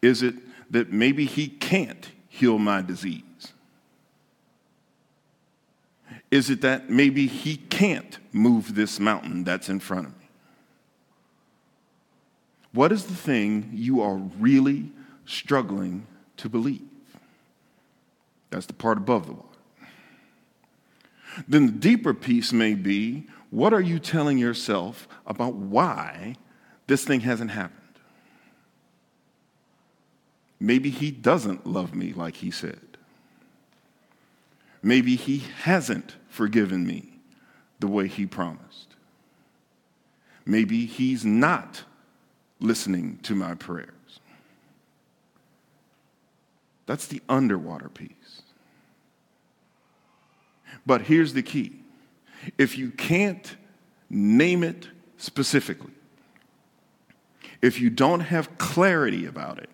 Is 0.00 0.22
it 0.22 0.34
that 0.72 0.92
maybe 0.92 1.26
he 1.26 1.48
can't 1.48 2.10
heal 2.28 2.58
my 2.58 2.82
disease? 2.82 3.22
Is 6.30 6.48
it 6.48 6.62
that 6.62 6.88
maybe 6.88 7.26
he 7.26 7.56
can't 7.56 8.18
move 8.32 8.74
this 8.74 8.98
mountain 8.98 9.44
that's 9.44 9.68
in 9.68 9.80
front 9.80 10.06
of 10.06 10.18
me? 10.18 10.26
What 12.72 12.90
is 12.90 13.04
the 13.04 13.14
thing 13.14 13.70
you 13.74 14.00
are 14.00 14.16
really 14.16 14.90
struggling 15.26 16.06
to 16.38 16.48
believe? 16.48 16.80
That's 18.48 18.66
the 18.66 18.72
part 18.72 18.96
above 18.96 19.26
the 19.26 19.32
water. 19.32 19.51
Then 21.48 21.66
the 21.66 21.72
deeper 21.72 22.14
piece 22.14 22.52
may 22.52 22.74
be 22.74 23.26
what 23.50 23.74
are 23.74 23.80
you 23.80 23.98
telling 23.98 24.38
yourself 24.38 25.06
about 25.26 25.54
why 25.54 26.36
this 26.86 27.04
thing 27.04 27.20
hasn't 27.20 27.50
happened? 27.50 27.78
Maybe 30.58 30.90
he 30.90 31.10
doesn't 31.10 31.66
love 31.66 31.94
me 31.94 32.12
like 32.12 32.36
he 32.36 32.50
said. 32.50 32.96
Maybe 34.82 35.16
he 35.16 35.38
hasn't 35.62 36.16
forgiven 36.28 36.86
me 36.86 37.18
the 37.78 37.88
way 37.88 38.08
he 38.08 38.26
promised. 38.26 38.94
Maybe 40.46 40.86
he's 40.86 41.24
not 41.24 41.82
listening 42.58 43.18
to 43.24 43.34
my 43.34 43.54
prayers. 43.54 44.20
That's 46.86 47.06
the 47.06 47.22
underwater 47.28 47.88
piece. 47.88 48.42
But 50.84 51.02
here's 51.02 51.32
the 51.32 51.42
key 51.42 51.80
if 52.58 52.76
you 52.76 52.90
can't 52.90 53.56
name 54.10 54.64
it 54.64 54.88
specifically, 55.16 55.92
if 57.60 57.80
you 57.80 57.90
don't 57.90 58.20
have 58.20 58.58
clarity 58.58 59.26
about 59.26 59.58
it, 59.58 59.70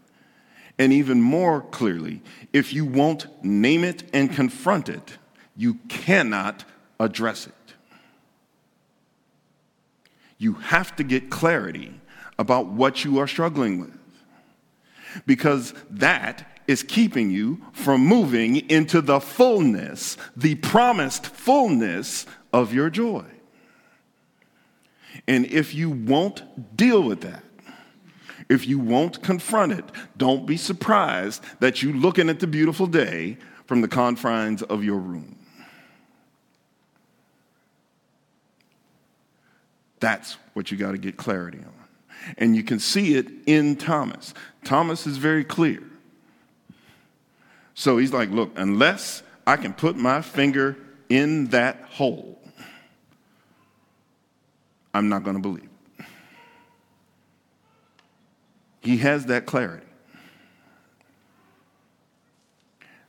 and 0.79 0.93
even 0.93 1.21
more 1.21 1.63
clearly, 1.63 2.23
if 2.53 2.73
you 2.73 2.85
won't 2.85 3.27
name 3.43 3.85
it 3.85 4.05
and 4.13 4.33
confront 4.33 4.89
it, 4.89 5.19
you 5.57 5.75
cannot 5.89 6.65
address 7.01 7.47
it. 7.47 7.55
You 10.39 10.55
have 10.55 10.95
to 10.97 11.05
get 11.05 11.31
clarity 11.31 12.01
about 12.39 12.67
what 12.67 13.05
you 13.05 13.19
are 13.19 13.27
struggling 13.27 13.81
with. 13.81 13.99
Because 15.27 15.75
that 15.91 16.58
is 16.69 16.85
keeping 16.85 17.31
you 17.31 17.61
from 17.73 18.03
moving 18.03 18.57
into 18.71 19.01
the 19.01 19.19
fullness, 19.19 20.17
the 20.37 20.55
promised 20.57 21.27
fullness 21.27 22.27
of 22.53 22.73
your 22.73 22.91
joy. 22.91 23.25
And 25.27 25.47
if 25.47 25.75
you 25.75 25.91
won't 25.91 26.77
deal 26.77 27.03
with 27.03 27.23
that, 27.23 27.43
if 28.49 28.67
you 28.67 28.79
won't 28.79 29.23
confront 29.23 29.73
it, 29.73 29.85
don't 30.17 30.47
be 30.47 30.57
surprised 30.57 31.43
that 31.61 31.83
you're 31.83 31.95
looking 31.95 32.29
at 32.29 32.39
the 32.41 32.47
beautiful 32.47 32.87
day 32.87 33.39
from 33.67 33.81
the 33.81 33.89
confines 33.89 34.63
of 34.63 34.85
your 34.85 34.99
room. 34.99 35.37
That's 40.01 40.37
what 40.53 40.71
you 40.71 40.77
got 40.77 40.93
to 40.93 40.99
get 40.99 41.17
clarity 41.17 41.59
on. 41.59 41.75
And 42.37 42.55
you 42.55 42.63
can 42.63 42.79
see 42.79 43.15
it 43.15 43.27
in 43.47 43.77
Thomas. 43.77 44.35
Thomas 44.65 45.07
is 45.07 45.17
very 45.17 45.45
clear. 45.45 45.83
So 47.79 47.97
he's 47.97 48.13
like, 48.13 48.31
Look, 48.31 48.51
unless 48.57 49.23
I 49.47 49.57
can 49.57 49.73
put 49.73 49.95
my 49.95 50.21
finger 50.21 50.77
in 51.09 51.47
that 51.51 51.81
hole, 51.83 52.41
I'm 54.93 55.09
not 55.09 55.23
going 55.23 55.37
to 55.37 55.43
believe. 55.43 55.69
He 58.81 58.97
has 58.97 59.27
that 59.27 59.47
clarity. 59.47 59.87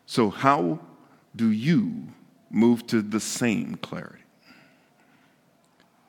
So, 0.06 0.30
how 0.30 0.78
do 1.36 1.50
you 1.50 2.04
move 2.52 2.86
to 2.88 3.02
the 3.02 3.20
same 3.20 3.74
clarity? 3.74 4.22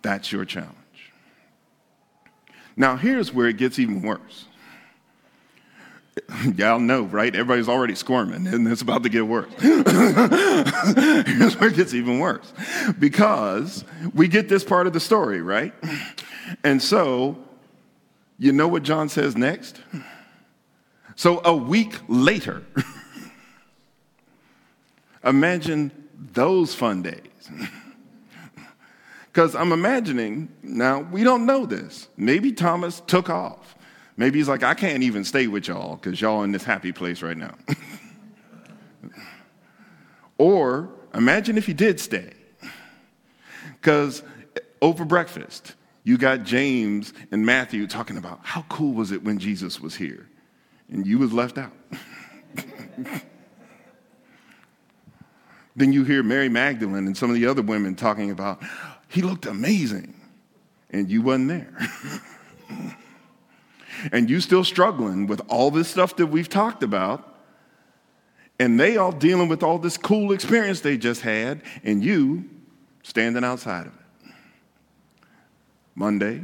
That's 0.03 0.31
your 0.31 0.45
challenge. 0.45 0.75
Now, 2.77 2.99
here's 2.99 3.33
where 3.33 3.49
it 3.49 3.57
gets 3.57 3.79
even 3.79 4.03
worse. 4.03 4.49
Y'all 6.57 6.81
know, 6.81 7.03
right? 7.03 7.35
Everybody's 7.35 7.69
already 7.69 7.95
squirming, 7.95 8.47
and 8.47 8.67
it's 8.69 8.83
about 8.83 9.03
to 9.03 9.09
get 9.09 9.27
worse. 9.27 9.53
Here's 9.61 11.59
where 11.59 11.71
it 11.71 11.77
gets 11.77 11.95
even 11.95 12.19
worse. 12.19 12.53
Because 12.99 13.85
we 14.15 14.29
get 14.29 14.49
this 14.49 14.65
part 14.65 14.87
of 14.87 14.93
the 14.93 15.01
story, 15.01 15.41
right? 15.41 15.75
And 16.65 16.83
so, 16.83 17.39
you 18.39 18.53
know 18.53 18.69
what 18.69 18.83
John 18.83 19.09
says 19.09 19.37
next? 19.37 19.81
So, 21.17 21.41
a 21.45 21.55
week 21.55 21.95
later, 22.09 22.63
imagine 25.25 25.93
those 26.33 26.75
fun 26.75 27.03
days. 27.03 27.51
Because 29.27 29.55
I'm 29.55 29.73
imagining, 29.73 30.49
now 30.63 31.01
we 31.01 31.23
don't 31.23 31.47
know 31.47 31.67
this. 31.67 32.09
Maybe 32.17 32.53
Thomas 32.53 33.01
took 33.07 33.31
off. 33.31 33.77
Maybe 34.21 34.39
he's 34.39 34.49
like, 34.51 34.63
I 34.63 34.75
can't 34.75 35.03
even 35.03 35.25
stay 35.25 35.47
with 35.47 35.67
y'all 35.67 35.97
because 35.97 36.21
y'all 36.21 36.43
in 36.43 36.53
this 36.53 36.63
happy 36.63 36.93
place 36.93 37.23
right 37.23 37.39
now. 37.39 37.55
or 40.37 40.91
imagine 41.15 41.57
if 41.57 41.65
he 41.65 41.73
did 41.73 41.99
stay. 41.99 42.35
Because 43.81 44.23
over 44.83 45.07
breakfast, 45.07 45.75
you 46.05 46.19
got 46.19 46.43
James 46.43 47.15
and 47.31 47.47
Matthew 47.47 47.87
talking 47.87 48.19
about 48.19 48.41
how 48.43 48.61
cool 48.69 48.93
was 48.93 49.11
it 49.11 49.25
when 49.25 49.39
Jesus 49.39 49.81
was 49.81 49.95
here? 49.95 50.29
And 50.91 51.07
you 51.07 51.19
was 51.19 51.33
left 51.33 51.57
out. 51.57 51.73
then 55.77 55.95
you 55.95 56.05
hear 56.05 56.23
Mary 56.23 56.51
Magdalene 56.51 57.07
and 57.07 57.17
some 57.17 57.31
of 57.31 57.37
the 57.37 57.47
other 57.47 57.63
women 57.63 57.95
talking 57.95 58.31
about, 58.31 58.63
he 59.09 59.23
looked 59.23 59.47
amazing, 59.47 60.15
and 60.91 61.11
you 61.11 61.23
wasn't 61.23 61.49
there. 61.49 61.73
and 64.13 64.29
you 64.29 64.41
still 64.41 64.65
struggling 64.65 65.27
with 65.27 65.41
all 65.49 65.71
this 65.71 65.89
stuff 65.89 66.17
that 66.17 66.27
we've 66.27 66.49
talked 66.49 66.83
about, 66.83 67.39
and 68.59 68.79
they 68.79 68.97
all 68.97 69.13
dealing 69.13 69.49
with 69.49 69.63
all 69.63 69.79
this 69.79 69.97
cool 69.97 70.33
experience 70.33 70.81
they 70.81 70.97
just 70.97 71.23
had, 71.23 71.63
and 71.83 72.05
you 72.05 72.49
standing 73.03 73.45
outside 73.45 73.87
of 73.87 73.95
it. 73.95 74.33
Monday, 75.95 76.43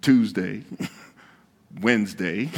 Tuesday, 0.00 0.62
Wednesday, 1.80 2.50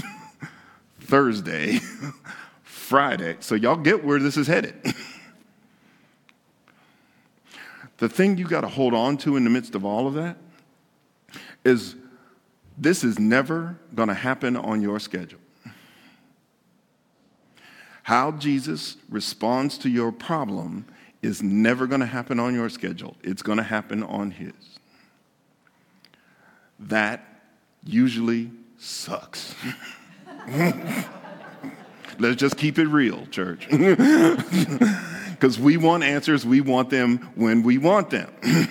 Thursday, 1.00 1.78
Friday. 2.62 3.36
So 3.40 3.54
y'all 3.54 3.76
get 3.76 4.04
where 4.04 4.18
this 4.18 4.36
is 4.36 4.46
headed. 4.46 4.74
The 7.98 8.08
thing 8.08 8.36
you 8.36 8.46
got 8.46 8.62
to 8.62 8.68
hold 8.68 8.92
on 8.92 9.16
to 9.18 9.36
in 9.36 9.44
the 9.44 9.50
midst 9.50 9.74
of 9.74 9.84
all 9.84 10.06
of 10.06 10.14
that 10.14 10.36
is 11.64 11.96
this 12.76 13.04
is 13.04 13.18
never 13.18 13.78
going 13.94 14.08
to 14.08 14.14
happen 14.14 14.56
on 14.56 14.82
your 14.82 14.98
schedule. 14.98 15.38
How 18.04 18.32
Jesus 18.32 18.96
responds 19.08 19.78
to 19.78 19.88
your 19.88 20.12
problem 20.12 20.84
is 21.22 21.42
never 21.42 21.86
going 21.86 22.00
to 22.00 22.06
happen 22.06 22.38
on 22.38 22.54
your 22.54 22.68
schedule, 22.68 23.16
it's 23.22 23.42
going 23.42 23.58
to 23.58 23.64
happen 23.64 24.02
on 24.02 24.30
His. 24.30 24.52
That 26.78 27.24
usually 27.82 28.50
sucks. 28.78 29.54
Let's 32.18 32.36
just 32.36 32.56
keep 32.56 32.78
it 32.78 32.86
real, 32.86 33.26
church. 33.26 33.66
because 33.70 35.58
we 35.58 35.76
want 35.76 36.04
answers, 36.04 36.44
we 36.46 36.60
want 36.60 36.90
them 36.90 37.18
when 37.34 37.62
we 37.62 37.78
want 37.78 38.10
them. 38.10 38.30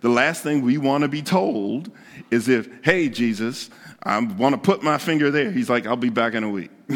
the 0.00 0.08
last 0.08 0.42
thing 0.42 0.62
we 0.62 0.78
want 0.78 1.02
to 1.02 1.08
be 1.08 1.22
told 1.22 1.90
is 2.30 2.48
if, 2.48 2.68
hey, 2.82 3.08
Jesus, 3.08 3.70
I 4.02 4.18
want 4.18 4.54
to 4.54 4.60
put 4.60 4.82
my 4.82 4.98
finger 4.98 5.30
there. 5.30 5.50
He's 5.50 5.68
like, 5.68 5.86
I'll 5.86 5.96
be 5.96 6.08
back 6.08 6.34
in 6.34 6.44
a 6.44 6.48
week. 6.48 6.70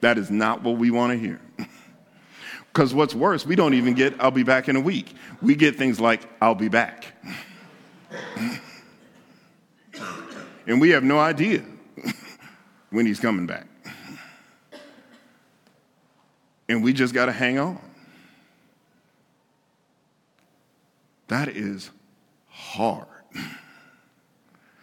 that 0.00 0.18
is 0.18 0.30
not 0.30 0.62
what 0.62 0.76
we 0.78 0.90
want 0.90 1.12
to 1.12 1.18
hear. 1.18 1.40
Because 2.72 2.94
what's 2.94 3.16
worse, 3.16 3.44
we 3.44 3.56
don't 3.56 3.74
even 3.74 3.94
get, 3.94 4.14
I'll 4.20 4.30
be 4.30 4.44
back 4.44 4.68
in 4.68 4.76
a 4.76 4.80
week. 4.80 5.12
We 5.42 5.56
get 5.56 5.74
things 5.74 5.98
like, 5.98 6.22
I'll 6.40 6.54
be 6.54 6.68
back. 6.68 7.20
and 10.68 10.80
we 10.80 10.90
have 10.90 11.02
no 11.02 11.18
idea 11.18 11.64
when 12.90 13.06
he's 13.06 13.18
coming 13.18 13.48
back 13.48 13.66
and 16.70 16.84
we 16.84 16.92
just 16.92 17.12
got 17.12 17.26
to 17.26 17.32
hang 17.32 17.58
on. 17.58 17.80
That 21.30 21.48
is 21.48 21.92
hard. 22.48 23.06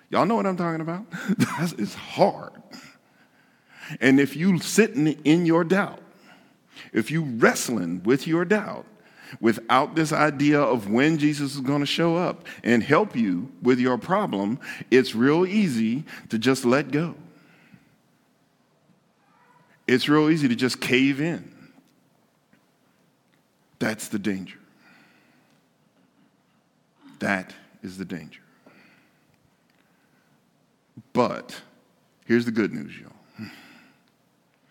Y'all 0.10 0.26
know 0.26 0.36
what 0.36 0.46
I'm 0.46 0.56
talking 0.56 0.80
about? 0.80 1.06
That 1.38 1.76
is 1.78 1.94
hard. 1.94 2.54
And 4.00 4.18
if 4.18 4.34
you 4.34 4.58
sitting 4.60 5.08
in 5.26 5.46
your 5.46 5.66
doubt, 5.66 6.00
if 6.94 7.12
you 7.12 7.24
wrestling 7.24 8.02
with 8.04 8.28
your 8.28 8.46
doubt, 8.46 8.86
without 9.42 9.96
this 9.96 10.14
idea 10.14 10.62
of 10.62 10.90
when 10.90 11.18
Jesus 11.18 11.54
is 11.54 11.60
going 11.60 11.82
to 11.82 11.86
show 11.86 12.16
up 12.16 12.46
and 12.64 12.82
help 12.82 13.14
you 13.14 13.52
with 13.62 13.78
your 13.78 13.98
problem, 13.98 14.58
it's 14.90 15.14
real 15.14 15.46
easy 15.46 16.06
to 16.30 16.40
just 16.40 16.64
let 16.64 16.92
go. 16.92 17.16
It's 19.86 20.08
real 20.08 20.30
easy 20.30 20.48
to 20.48 20.56
just 20.56 20.80
cave 20.80 21.20
in. 21.20 21.54
That's 23.80 24.08
the 24.08 24.20
danger. 24.20 24.60
That 27.20 27.54
is 27.84 27.98
the 27.98 28.06
danger. 28.06 28.42
But 31.14 31.60
here's 32.26 32.46
the 32.46 32.52
good 32.52 32.74
news, 32.74 32.94
y'all. 32.98 33.12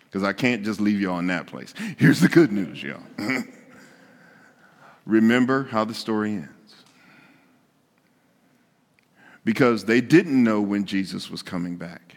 Because 0.05 0.23
I 0.23 0.33
can't 0.33 0.65
just 0.65 0.81
leave 0.81 0.99
y'all 0.99 1.19
in 1.19 1.27
that 1.27 1.47
place. 1.47 1.75
Here's 1.99 2.21
the 2.21 2.29
good 2.29 2.51
news, 2.51 2.83
y'all. 2.83 3.03
Remember 5.05 5.65
how 5.65 5.85
the 5.85 5.93
story 5.93 6.33
ends. 6.33 6.75
Because 9.45 9.85
they 9.85 10.01
didn't 10.01 10.43
know 10.43 10.63
when 10.63 10.87
Jesus 10.87 11.31
was 11.31 11.43
coming 11.43 11.77
back, 11.77 12.17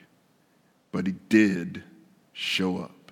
but 0.94 1.08
he 1.08 1.16
did 1.28 1.84
show 2.32 2.78
up. 2.78 3.12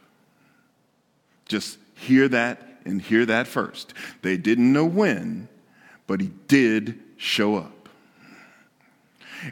Just 1.48 1.80
hear 1.96 2.30
that 2.30 2.80
and 2.86 3.02
hear 3.02 3.26
that 3.26 3.46
first. 3.46 3.94
They 4.22 4.38
didn't 4.38 4.72
know 4.72 4.86
when, 4.86 5.50
but 6.06 6.22
he 6.22 6.32
did 6.48 6.98
show 7.18 7.56
up. 7.56 7.90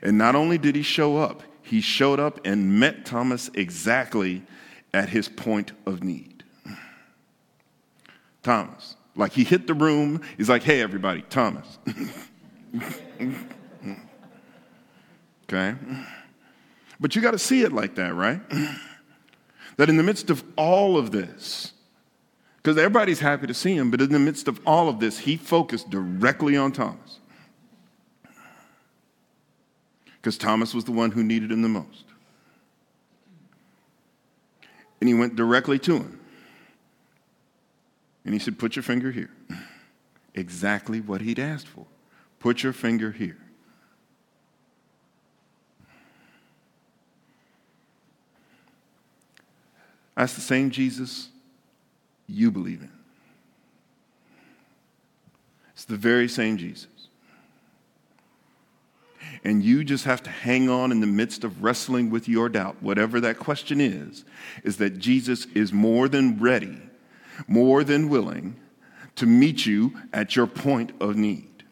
And 0.01 0.17
not 0.17 0.35
only 0.35 0.57
did 0.57 0.75
he 0.75 0.81
show 0.81 1.17
up, 1.17 1.43
he 1.61 1.81
showed 1.81 2.19
up 2.19 2.39
and 2.45 2.79
met 2.79 3.05
Thomas 3.05 3.49
exactly 3.53 4.43
at 4.93 5.09
his 5.09 5.27
point 5.27 5.71
of 5.85 6.03
need. 6.03 6.43
Thomas, 8.43 8.95
like 9.15 9.31
he 9.31 9.43
hit 9.43 9.65
the 9.65 9.73
room, 9.73 10.21
he's 10.37 10.49
like, 10.49 10.61
hey, 10.61 10.81
everybody, 10.81 11.23
Thomas. 11.23 11.79
okay? 15.43 15.75
But 16.99 17.15
you 17.15 17.21
got 17.21 17.31
to 17.31 17.39
see 17.39 17.63
it 17.63 17.71
like 17.71 17.95
that, 17.95 18.13
right? 18.13 18.41
That 19.77 19.89
in 19.89 19.97
the 19.97 20.03
midst 20.03 20.29
of 20.29 20.43
all 20.55 20.97
of 20.97 21.11
this, 21.11 21.73
Because 22.57 22.77
everybody's 22.77 23.19
happy 23.19 23.47
to 23.47 23.53
see 23.53 23.75
him, 23.75 23.91
but 23.91 24.01
in 24.01 24.11
the 24.11 24.19
midst 24.19 24.47
of 24.47 24.59
all 24.65 24.89
of 24.89 24.99
this, 24.99 25.19
he 25.19 25.37
focused 25.37 25.89
directly 25.89 26.55
on 26.55 26.71
Thomas. 26.71 27.19
Because 30.25 30.39
Thomas 30.39 30.73
was 30.73 30.85
the 30.85 30.91
one 30.91 31.11
who 31.11 31.23
needed 31.23 31.51
him 31.51 31.61
the 31.61 31.69
most. 31.69 32.03
And 34.99 35.07
he 35.07 35.13
went 35.13 35.35
directly 35.35 35.77
to 35.77 35.97
him. 35.97 36.19
And 38.23 38.33
he 38.33 38.39
said, 38.39 38.57
Put 38.57 38.75
your 38.75 38.81
finger 38.81 39.11
here. 39.11 39.29
Exactly 40.33 40.99
what 40.99 41.21
he'd 41.21 41.39
asked 41.39 41.67
for. 41.67 41.85
Put 42.39 42.61
your 42.61 42.73
finger 42.73 43.11
here. 43.11 43.37
That's 50.17 50.33
the 50.33 50.41
same 50.41 50.71
Jesus 50.71 51.29
you 52.27 52.51
believe 52.51 52.81
in. 52.81 52.91
It's 55.73 55.85
the 55.85 55.95
very 55.95 56.27
same 56.27 56.57
Jesus. 56.57 56.94
And 59.45 59.63
you 59.63 59.83
just 59.83 60.05
have 60.05 60.23
to 60.23 60.29
hang 60.31 60.69
on 60.69 60.91
in 60.91 61.01
the 61.01 61.07
midst 61.07 61.43
of 61.43 61.63
wrestling 61.63 62.09
with 62.09 62.27
your 62.27 62.49
doubt, 62.49 62.81
whatever 62.81 63.19
that 63.21 63.37
question 63.37 63.79
is, 63.79 64.25
is 64.63 64.77
that 64.77 64.97
Jesus 64.97 65.45
is 65.53 65.71
more 65.71 66.09
than 66.09 66.39
ready, 66.39 66.79
more 67.47 67.83
than 67.83 68.09
willing 68.09 68.55
to 69.17 69.27
meet 69.27 69.67
you 69.67 70.01
at 70.11 70.35
your 70.35 70.47
point 70.47 70.93
of 70.99 71.15
need. 71.15 71.63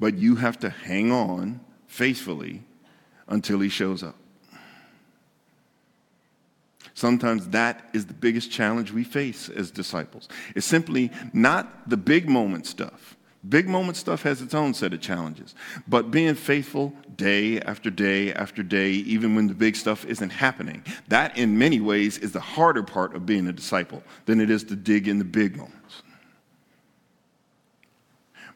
But 0.00 0.18
you 0.18 0.34
have 0.36 0.58
to 0.58 0.70
hang 0.70 1.12
on 1.12 1.60
faithfully 1.86 2.64
until 3.28 3.60
he 3.60 3.68
shows 3.68 4.02
up. 4.02 4.16
Sometimes 6.94 7.48
that 7.50 7.90
is 7.92 8.06
the 8.06 8.12
biggest 8.12 8.50
challenge 8.50 8.90
we 8.90 9.04
face 9.04 9.48
as 9.48 9.70
disciples. 9.70 10.28
It's 10.56 10.66
simply 10.66 11.12
not 11.32 11.88
the 11.88 11.96
big 11.96 12.28
moment 12.28 12.66
stuff. 12.66 13.16
Big 13.48 13.68
moment 13.68 13.96
stuff 13.96 14.22
has 14.22 14.40
its 14.40 14.54
own 14.54 14.72
set 14.72 14.94
of 14.94 15.00
challenges. 15.00 15.54
But 15.86 16.10
being 16.10 16.34
faithful 16.34 16.94
day 17.16 17.60
after 17.60 17.90
day 17.90 18.32
after 18.32 18.62
day, 18.62 18.90
even 18.90 19.34
when 19.34 19.48
the 19.48 19.54
big 19.54 19.76
stuff 19.76 20.06
isn't 20.06 20.30
happening, 20.30 20.82
that 21.08 21.36
in 21.36 21.58
many 21.58 21.80
ways 21.80 22.16
is 22.18 22.32
the 22.32 22.40
harder 22.40 22.82
part 22.82 23.14
of 23.14 23.26
being 23.26 23.46
a 23.46 23.52
disciple 23.52 24.02
than 24.24 24.40
it 24.40 24.48
is 24.48 24.64
to 24.64 24.76
dig 24.76 25.08
in 25.08 25.18
the 25.18 25.24
big 25.24 25.56
moments. 25.56 26.02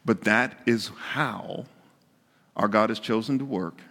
But 0.05 0.21
that 0.23 0.59
is 0.65 0.87
how 1.11 1.65
our 2.55 2.67
God 2.67 2.89
has 2.89 2.99
chosen 2.99 3.37
to 3.39 3.45
work. 3.45 3.81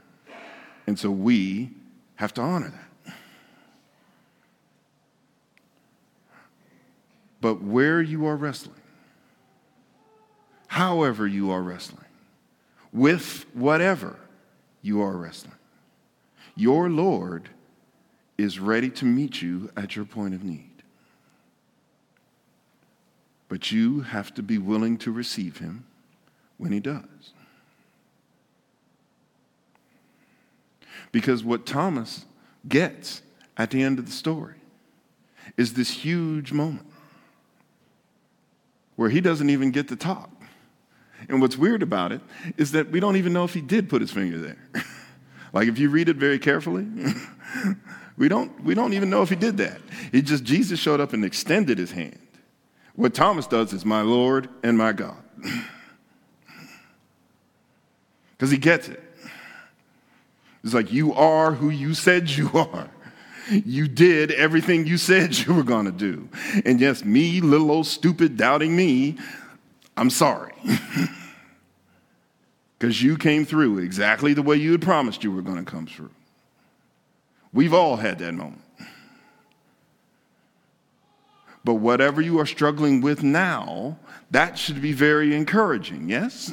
And 0.86 0.98
so 0.98 1.10
we 1.10 1.70
have 2.16 2.34
to 2.34 2.40
honor 2.40 2.70
that. 2.70 3.14
But 7.40 7.62
where 7.62 8.02
you 8.02 8.26
are 8.26 8.34
wrestling, 8.34 8.80
however 10.68 11.26
you 11.26 11.50
are 11.50 11.62
wrestling, 11.62 12.04
with 12.92 13.44
whatever 13.52 14.16
you 14.80 15.02
are 15.02 15.16
wrestling, 15.16 15.54
your 16.54 16.88
Lord 16.88 17.48
is 18.36 18.60
ready 18.60 18.88
to 18.90 19.04
meet 19.04 19.42
you 19.42 19.70
at 19.76 19.96
your 19.96 20.04
point 20.04 20.34
of 20.34 20.44
need. 20.44 20.64
But 23.48 23.72
you 23.72 24.02
have 24.02 24.32
to 24.34 24.42
be 24.42 24.58
willing 24.58 24.98
to 24.98 25.10
receive 25.10 25.58
him 25.58 25.84
when 26.58 26.70
he 26.70 26.80
does. 26.80 27.32
Because 31.10 31.42
what 31.42 31.66
Thomas 31.66 32.26
gets 32.68 33.22
at 33.56 33.70
the 33.70 33.82
end 33.82 33.98
of 33.98 34.06
the 34.06 34.12
story 34.12 34.56
is 35.56 35.74
this 35.74 35.90
huge 35.90 36.52
moment 36.52 36.86
where 38.96 39.10
he 39.10 39.20
doesn't 39.20 39.48
even 39.48 39.70
get 39.70 39.88
to 39.88 39.96
talk. 39.96 40.30
And 41.28 41.40
what's 41.40 41.56
weird 41.56 41.82
about 41.82 42.12
it 42.12 42.20
is 42.56 42.72
that 42.72 42.90
we 42.90 43.00
don't 43.00 43.16
even 43.16 43.32
know 43.32 43.44
if 43.44 43.54
he 43.54 43.60
did 43.60 43.88
put 43.88 44.00
his 44.00 44.10
finger 44.10 44.38
there. 44.38 44.68
like 45.52 45.68
if 45.68 45.78
you 45.78 45.90
read 45.90 46.08
it 46.08 46.16
very 46.16 46.38
carefully, 46.38 46.86
we 48.16 48.28
don't, 48.28 48.62
we 48.62 48.74
don't 48.74 48.92
even 48.92 49.10
know 49.10 49.22
if 49.22 49.28
he 49.28 49.36
did 49.36 49.56
that. 49.58 49.80
It 50.12 50.22
just, 50.22 50.44
Jesus 50.44 50.78
showed 50.78 51.00
up 51.00 51.12
and 51.12 51.24
extended 51.24 51.78
his 51.78 51.90
hand. 51.90 52.18
What 52.94 53.14
Thomas 53.14 53.46
does 53.46 53.72
is, 53.72 53.84
my 53.84 54.02
Lord 54.02 54.48
and 54.62 54.76
my 54.76 54.92
God. 54.92 55.22
Because 58.36 58.52
he 58.52 58.58
gets 58.58 58.88
it. 58.88 59.02
It's 60.62 60.72
like, 60.72 60.92
you 60.92 61.12
are 61.14 61.52
who 61.52 61.70
you 61.70 61.92
said 61.94 62.30
you 62.30 62.50
are. 62.54 62.88
You 63.50 63.88
did 63.88 64.30
everything 64.30 64.86
you 64.86 64.98
said 64.98 65.36
you 65.36 65.54
were 65.54 65.62
going 65.62 65.86
to 65.86 65.92
do. 65.92 66.28
And 66.64 66.80
yes, 66.80 67.04
me, 67.04 67.40
little 67.40 67.70
old 67.70 67.86
stupid, 67.86 68.36
doubting 68.36 68.76
me, 68.76 69.16
I'm 69.98 70.10
sorry. 70.10 70.52
Because 72.78 73.02
you 73.02 73.16
came 73.16 73.44
through 73.44 73.78
exactly 73.78 74.34
the 74.34 74.42
way 74.42 74.56
you 74.56 74.72
had 74.72 74.82
promised 74.82 75.24
you 75.24 75.32
were 75.32 75.42
going 75.42 75.64
to 75.64 75.68
come 75.68 75.86
through. 75.86 76.12
We've 77.52 77.74
all 77.74 77.96
had 77.96 78.20
that 78.20 78.34
moment. 78.34 78.62
But 81.64 81.74
whatever 81.74 82.20
you 82.20 82.38
are 82.38 82.46
struggling 82.46 83.00
with 83.00 83.22
now, 83.22 83.98
that 84.30 84.56
should 84.58 84.80
be 84.80 84.92
very 84.92 85.34
encouraging, 85.34 86.08
yes? 86.08 86.52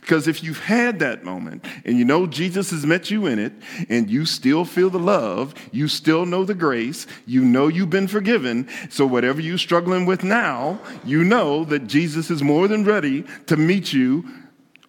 Because 0.00 0.28
if 0.28 0.42
you've 0.42 0.60
had 0.60 0.98
that 1.00 1.24
moment 1.24 1.64
and 1.84 1.98
you 1.98 2.04
know 2.04 2.26
Jesus 2.26 2.70
has 2.70 2.86
met 2.86 3.10
you 3.10 3.26
in 3.26 3.38
it 3.38 3.52
and 3.88 4.10
you 4.10 4.24
still 4.24 4.64
feel 4.64 4.90
the 4.90 4.98
love, 4.98 5.54
you 5.72 5.88
still 5.88 6.26
know 6.26 6.44
the 6.44 6.54
grace, 6.54 7.06
you 7.26 7.44
know 7.44 7.68
you've 7.68 7.90
been 7.90 8.08
forgiven, 8.08 8.68
so 8.90 9.06
whatever 9.06 9.40
you're 9.40 9.58
struggling 9.58 10.06
with 10.06 10.24
now, 10.24 10.78
you 11.04 11.24
know 11.24 11.64
that 11.64 11.86
Jesus 11.86 12.30
is 12.30 12.42
more 12.42 12.68
than 12.68 12.84
ready 12.84 13.24
to 13.46 13.56
meet 13.56 13.92
you 13.92 14.24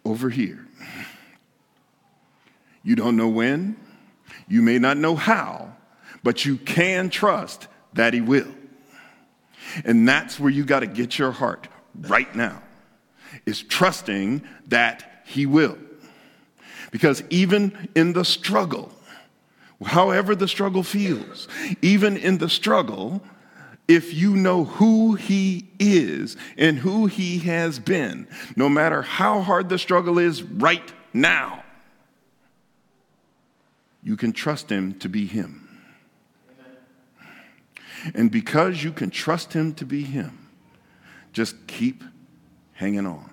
over 0.06 0.30
here. 0.30 0.66
You 2.84 2.96
don't 2.96 3.18
know 3.18 3.28
when, 3.28 3.76
you 4.48 4.62
may 4.62 4.80
not 4.80 4.98
know 4.98 5.16
how, 5.16 5.76
but 6.24 6.46
you 6.46 6.58
can 6.58 7.10
trust 7.10 7.68
that 7.94 8.14
He 8.14 8.22
will. 8.22 8.54
And 9.84 10.08
that's 10.08 10.40
where 10.40 10.50
you 10.50 10.64
got 10.64 10.80
to 10.80 10.88
get 10.88 11.20
your 11.20 11.32
heart 11.32 11.68
right 11.96 12.34
now 12.36 12.62
is 13.46 13.62
trusting 13.62 14.42
that 14.68 15.22
He 15.26 15.46
will. 15.46 15.78
Because 16.92 17.24
even 17.30 17.90
in 17.96 18.14
the 18.14 18.26
struggle, 18.26 18.92
however 19.86 20.36
the 20.36 20.48
struggle 20.48 20.84
feels, 20.84 21.48
even 21.82 22.18
in 22.18 22.38
the 22.38 22.50
struggle, 22.50 23.22
if 23.88 24.14
you 24.14 24.36
know 24.36 24.66
who 24.66 25.16
He 25.16 25.68
is 25.80 26.36
and 26.58 26.80
who 26.80 27.08
He 27.08 27.40
has 27.40 27.80
been, 27.80 28.28
no 28.56 28.70
matter 28.70 29.02
how 29.02 29.42
hard 29.42 29.70
the 29.70 29.80
struggle 29.80 30.18
is 30.18 30.44
right 30.44 30.92
now, 31.14 31.64
you 34.04 34.16
can 34.16 34.32
trust 34.32 34.70
Him 34.70 34.94
to 35.00 35.10
be 35.10 35.26
Him. 35.26 35.64
And 38.14 38.32
because 38.32 38.84
you 38.84 38.92
can 38.92 39.10
trust 39.10 39.54
Him 39.54 39.74
to 39.76 39.86
be 39.86 40.04
Him, 40.04 40.48
just 41.34 41.68
keep 41.68 42.04
hanging 42.78 43.08
on. 43.08 43.30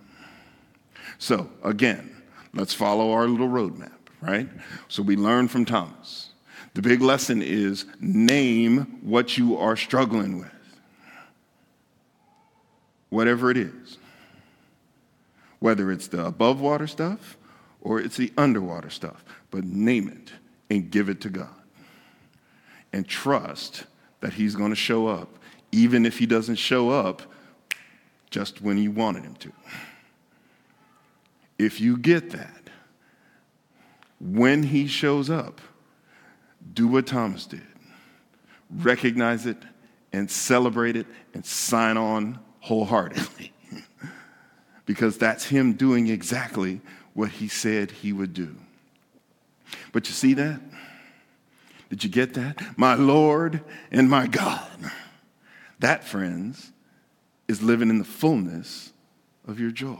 So, 1.18 1.48
again, 1.62 2.10
let's 2.54 2.74
follow 2.74 3.12
our 3.12 3.28
little 3.28 3.48
roadmap, 3.48 3.92
right? 4.20 4.48
So, 4.88 5.02
we 5.02 5.16
learn 5.16 5.48
from 5.48 5.64
Thomas. 5.64 6.30
The 6.72 6.82
big 6.82 7.02
lesson 7.02 7.40
is 7.42 7.84
name 8.00 8.98
what 9.02 9.38
you 9.38 9.56
are 9.56 9.76
struggling 9.76 10.38
with, 10.38 10.80
whatever 13.10 13.50
it 13.50 13.56
is. 13.56 13.98
Whether 15.60 15.92
it's 15.92 16.08
the 16.08 16.26
above 16.26 16.60
water 16.60 16.86
stuff 16.86 17.36
or 17.80 18.00
it's 18.00 18.16
the 18.16 18.32
underwater 18.36 18.90
stuff, 18.90 19.24
but 19.50 19.64
name 19.64 20.08
it 20.08 20.32
and 20.68 20.90
give 20.90 21.08
it 21.08 21.20
to 21.22 21.30
God. 21.30 21.48
And 22.92 23.06
trust 23.06 23.84
that 24.20 24.32
He's 24.32 24.56
going 24.56 24.70
to 24.70 24.76
show 24.76 25.06
up, 25.06 25.38
even 25.70 26.04
if 26.06 26.18
He 26.18 26.26
doesn't 26.26 26.56
show 26.56 26.90
up 26.90 27.22
just 28.34 28.60
when 28.60 28.76
you 28.78 28.90
wanted 28.90 29.22
him 29.22 29.36
to. 29.36 29.52
If 31.56 31.80
you 31.80 31.96
get 31.96 32.30
that, 32.30 32.68
when 34.18 34.64
he 34.64 34.88
shows 34.88 35.30
up, 35.30 35.60
do 36.72 36.88
what 36.88 37.06
Thomas 37.06 37.46
did 37.46 37.62
recognize 38.78 39.46
it 39.46 39.58
and 40.12 40.28
celebrate 40.28 40.96
it 40.96 41.06
and 41.32 41.46
sign 41.46 41.96
on 41.96 42.40
wholeheartedly. 42.58 43.52
because 44.86 45.16
that's 45.16 45.44
him 45.44 45.74
doing 45.74 46.08
exactly 46.08 46.80
what 47.12 47.30
he 47.30 47.46
said 47.46 47.92
he 47.92 48.12
would 48.12 48.34
do. 48.34 48.56
But 49.92 50.08
you 50.08 50.12
see 50.12 50.34
that? 50.34 50.60
Did 51.88 52.02
you 52.02 52.10
get 52.10 52.34
that? 52.34 52.76
My 52.76 52.94
Lord 52.94 53.62
and 53.92 54.10
my 54.10 54.26
God. 54.26 54.90
That, 55.78 56.02
friends, 56.02 56.72
is 57.48 57.62
living 57.62 57.90
in 57.90 57.98
the 57.98 58.04
fullness 58.04 58.92
of 59.46 59.60
your 59.60 59.70
joy. 59.70 59.98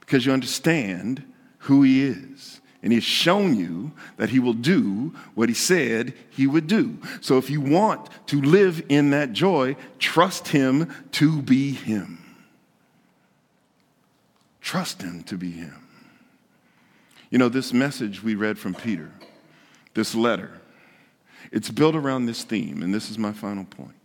Because 0.00 0.24
you 0.24 0.32
understand 0.32 1.22
who 1.58 1.82
He 1.82 2.04
is 2.04 2.60
And 2.82 2.92
he's 2.92 3.04
shown 3.04 3.56
you 3.56 3.92
that 4.16 4.28
he 4.28 4.38
will 4.38 4.52
do 4.52 5.12
what 5.34 5.48
he 5.48 5.54
said 5.54 6.14
he 6.30 6.46
would 6.46 6.66
do. 6.66 6.98
So 7.20 7.36
if 7.38 7.50
you 7.50 7.60
want 7.60 8.08
to 8.28 8.40
live 8.40 8.84
in 8.88 9.10
that 9.10 9.32
joy, 9.32 9.76
trust 9.98 10.48
him 10.48 10.92
to 11.12 11.42
be 11.42 11.72
him. 11.72 12.24
Trust 14.60 15.02
him 15.02 15.22
to 15.24 15.36
be 15.36 15.50
him. 15.50 15.74
You 17.30 17.38
know, 17.38 17.48
this 17.48 17.72
message 17.72 18.22
we 18.22 18.36
read 18.36 18.58
from 18.58 18.74
Peter, 18.74 19.10
this 19.94 20.14
letter, 20.14 20.60
it's 21.50 21.70
built 21.70 21.96
around 21.96 22.26
this 22.26 22.44
theme, 22.44 22.82
and 22.82 22.94
this 22.94 23.10
is 23.10 23.18
my 23.18 23.32
final 23.32 23.64
point. 23.64 23.97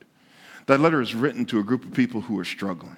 That 0.65 0.80
letter 0.80 1.02
is 1.02 1.13
written 1.13 1.45
to 1.47 1.60
a 1.60 1.63
group 1.63 1.84
of 1.84 1.93
people 1.93 2.21
who 2.21 2.39
are 2.39 2.45
struggling 2.45 2.95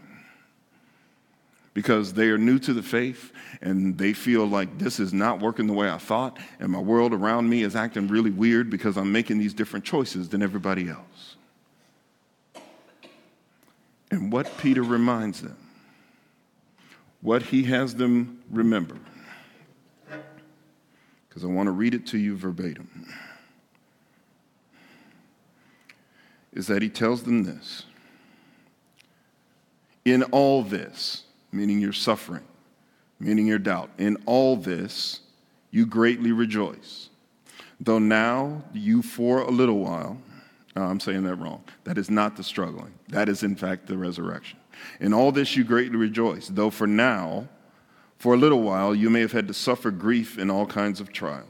because 1.73 2.13
they 2.13 2.30
are 2.30 2.38
new 2.38 2.58
to 2.58 2.73
the 2.73 2.82
faith 2.82 3.34
and 3.62 3.97
they 3.97 4.13
feel 4.13 4.45
like 4.45 4.78
this 4.78 4.99
is 4.99 5.13
not 5.13 5.39
working 5.39 5.67
the 5.67 5.73
way 5.73 5.89
I 5.89 5.97
thought, 5.97 6.38
and 6.60 6.71
my 6.71 6.80
world 6.80 7.13
around 7.13 7.49
me 7.49 7.63
is 7.63 7.75
acting 7.75 8.08
really 8.08 8.32
weird 8.32 8.69
because 8.69 8.97
I'm 8.97 9.12
making 9.12 9.39
these 9.39 9.54
different 9.54 9.84
choices 9.84 10.30
than 10.30 10.41
everybody 10.41 10.89
else. 10.89 11.36
And 14.10 14.32
what 14.32 14.58
Peter 14.58 14.84
reminds 14.84 15.41
them, 15.41 15.58
what 17.21 17.41
he 17.41 17.63
has 17.63 17.95
them 17.95 18.41
remember, 18.49 18.97
because 21.28 21.43
I 21.43 21.47
want 21.47 21.67
to 21.67 21.71
read 21.71 21.93
it 21.93 22.08
to 22.08 22.17
you 22.17 22.38
verbatim, 22.38 23.08
is 26.55 26.67
that 26.67 26.81
he 26.81 26.89
tells 26.89 27.23
them 27.23 27.43
this 27.43 27.83
In 30.05 30.23
all 30.23 30.63
this, 30.63 31.23
meaning 31.51 31.79
your 31.79 31.93
suffering, 31.93 32.43
meaning 33.19 33.45
your 33.45 33.59
doubt. 33.59 33.91
In 33.97 34.17
all 34.25 34.55
this, 34.55 35.19
you 35.69 35.85
greatly 35.85 36.31
rejoice. 36.31 37.09
Though 37.79 37.99
now 37.99 38.63
you 38.73 39.01
for 39.01 39.41
a 39.41 39.51
little 39.51 39.79
while, 39.79 40.17
oh, 40.77 40.81
I'm 40.81 41.01
saying 41.01 41.23
that 41.23 41.35
wrong. 41.35 41.63
That 41.83 41.97
is 41.97 42.09
not 42.09 42.37
the 42.37 42.43
struggling. 42.43 42.93
That 43.09 43.27
is, 43.27 43.43
in 43.43 43.55
fact, 43.55 43.87
the 43.87 43.97
resurrection. 43.97 44.57
In 44.99 45.13
all 45.13 45.31
this 45.31 45.55
you 45.55 45.63
greatly 45.63 45.97
rejoice, 45.97 46.47
though 46.47 46.69
for 46.69 46.87
now, 46.87 47.49
for 48.17 48.33
a 48.33 48.37
little 48.37 48.61
while, 48.61 48.95
you 48.95 49.09
may 49.09 49.19
have 49.19 49.33
had 49.33 49.47
to 49.49 49.53
suffer 49.53 49.91
grief 49.91 50.37
in 50.37 50.49
all 50.49 50.65
kinds 50.65 51.01
of 51.01 51.11
trials. 51.11 51.49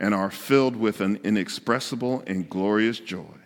and 0.00 0.14
are 0.14 0.30
filled 0.30 0.74
with 0.74 1.02
an 1.02 1.20
inexpressible 1.22 2.24
and 2.26 2.48
glorious 2.48 2.98
joy, 2.98 3.36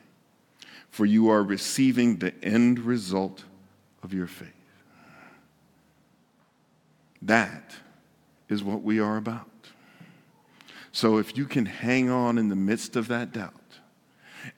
for 0.89 1.05
you 1.05 1.29
are 1.29 1.43
receiving 1.43 2.17
the 2.17 2.33
end 2.45 2.79
result 2.79 3.43
of 4.05 4.15
your 4.15 4.29
faith. 4.29 4.49
That 7.21 7.75
is 8.49 8.63
what 8.63 8.83
we 8.83 9.01
are 9.01 9.17
about. 9.17 9.49
So 10.93 11.19
if 11.19 11.37
you 11.37 11.47
can 11.47 11.67
hang 11.67 12.09
on 12.09 12.39
in 12.39 12.49
the 12.49 12.57
midst 12.57 12.95
of 12.95 13.09
that 13.09 13.33
doubt 13.33 13.53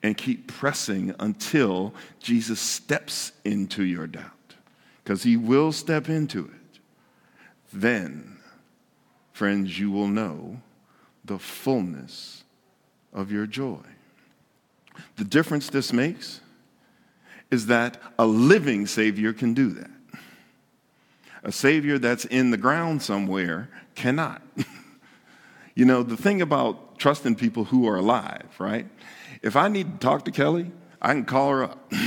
and 0.03 0.15
keep 0.15 0.47
pressing 0.47 1.15
until 1.19 1.95
Jesus 2.19 2.59
steps 2.59 3.31
into 3.43 3.83
your 3.83 4.05
doubt, 4.05 4.55
because 5.03 5.23
he 5.23 5.35
will 5.35 5.71
step 5.71 6.09
into 6.09 6.45
it, 6.45 6.79
then, 7.73 8.37
friends, 9.33 9.79
you 9.79 9.89
will 9.89 10.07
know 10.07 10.61
the 11.27 11.37
fullness 11.37 12.43
of 13.13 13.31
your 13.31 13.45
joy. 13.45 13.81
The 15.17 15.23
difference 15.23 15.69
this 15.69 15.93
makes 15.93 16.41
is 17.51 17.67
that 17.67 18.01
a 18.17 18.25
living 18.25 18.87
Savior 18.87 19.33
can 19.33 19.53
do 19.53 19.69
that. 19.69 19.91
A 21.43 21.51
Savior 21.51 21.97
that's 21.97 22.25
in 22.25 22.51
the 22.51 22.57
ground 22.57 23.01
somewhere 23.01 23.69
cannot. 23.95 24.41
you 25.75 25.85
know, 25.85 26.03
the 26.03 26.17
thing 26.17 26.41
about 26.41 26.99
trusting 26.99 27.35
people 27.35 27.65
who 27.65 27.87
are 27.87 27.97
alive, 27.97 28.47
right? 28.59 28.87
If 29.41 29.55
I 29.55 29.67
need 29.67 29.93
to 29.93 29.97
talk 29.99 30.25
to 30.25 30.31
Kelly, 30.31 30.71
I 31.01 31.13
can 31.13 31.25
call 31.25 31.49
her 31.51 31.63
up. 31.63 31.91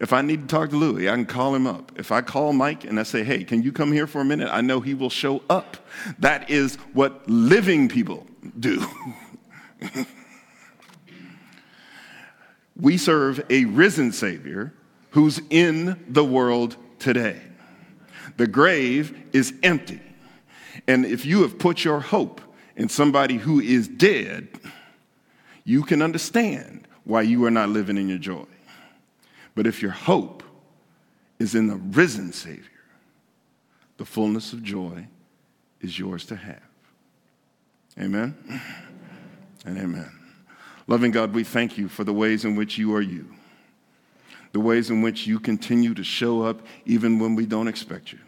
if 0.00 0.12
I 0.12 0.22
need 0.22 0.42
to 0.42 0.46
talk 0.46 0.70
to 0.70 0.76
Louie, 0.76 1.08
I 1.08 1.14
can 1.14 1.26
call 1.26 1.54
him 1.54 1.66
up. 1.66 1.92
If 1.96 2.10
I 2.12 2.20
call 2.20 2.52
Mike 2.52 2.84
and 2.84 2.98
I 2.98 3.02
say, 3.02 3.22
hey, 3.22 3.44
can 3.44 3.62
you 3.62 3.72
come 3.72 3.92
here 3.92 4.06
for 4.06 4.20
a 4.20 4.24
minute? 4.24 4.48
I 4.50 4.60
know 4.60 4.80
he 4.80 4.94
will 4.94 5.10
show 5.10 5.42
up. 5.48 5.76
That 6.18 6.50
is 6.50 6.76
what 6.92 7.28
living 7.28 7.88
people 7.88 8.26
do. 8.58 8.84
we 12.76 12.96
serve 12.96 13.44
a 13.50 13.64
risen 13.66 14.12
Savior 14.12 14.72
who's 15.10 15.40
in 15.50 16.02
the 16.08 16.24
world 16.24 16.76
today. 16.98 17.40
The 18.36 18.46
grave 18.46 19.16
is 19.32 19.54
empty. 19.62 20.00
And 20.88 21.06
if 21.06 21.24
you 21.24 21.42
have 21.42 21.58
put 21.58 21.84
your 21.84 22.00
hope 22.00 22.40
in 22.76 22.88
somebody 22.88 23.36
who 23.36 23.60
is 23.60 23.86
dead, 23.86 24.48
you 25.64 25.82
can 25.82 26.02
understand 26.02 26.88
why 27.04 27.22
you 27.22 27.44
are 27.44 27.50
not 27.50 27.68
living 27.68 27.96
in 27.96 28.08
your 28.08 28.18
joy. 28.18 28.44
But 29.54 29.66
if 29.66 29.82
your 29.82 29.92
hope 29.92 30.42
is 31.38 31.54
in 31.54 31.66
the 31.66 31.76
risen 31.76 32.32
Savior, 32.32 32.70
the 33.96 34.04
fullness 34.04 34.52
of 34.52 34.62
joy 34.62 35.06
is 35.80 35.98
yours 35.98 36.26
to 36.26 36.36
have. 36.36 36.62
Amen? 37.98 38.34
And 39.64 39.78
amen. 39.78 40.10
Loving 40.86 41.10
God, 41.10 41.32
we 41.32 41.44
thank 41.44 41.78
you 41.78 41.88
for 41.88 42.04
the 42.04 42.12
ways 42.12 42.44
in 42.44 42.56
which 42.56 42.76
you 42.76 42.94
are 42.94 43.00
you. 43.00 43.26
The 44.52 44.60
ways 44.60 44.90
in 44.90 45.02
which 45.02 45.26
you 45.26 45.40
continue 45.40 45.94
to 45.94 46.04
show 46.04 46.42
up 46.42 46.60
even 46.84 47.18
when 47.18 47.34
we 47.34 47.46
don't 47.46 47.68
expect 47.68 48.12
you, 48.12 48.18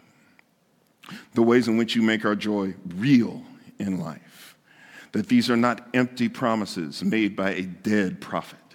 the 1.33 1.43
ways 1.43 1.67
in 1.67 1.77
which 1.77 1.95
you 1.95 2.01
make 2.01 2.25
our 2.25 2.35
joy 2.35 2.73
real 2.95 3.43
in 3.79 3.99
life, 3.99 4.55
that 5.13 5.27
these 5.27 5.49
are 5.49 5.57
not 5.57 5.87
empty 5.93 6.27
promises 6.27 7.03
made 7.03 7.35
by 7.35 7.51
a 7.51 7.61
dead 7.61 8.19
prophet, 8.19 8.66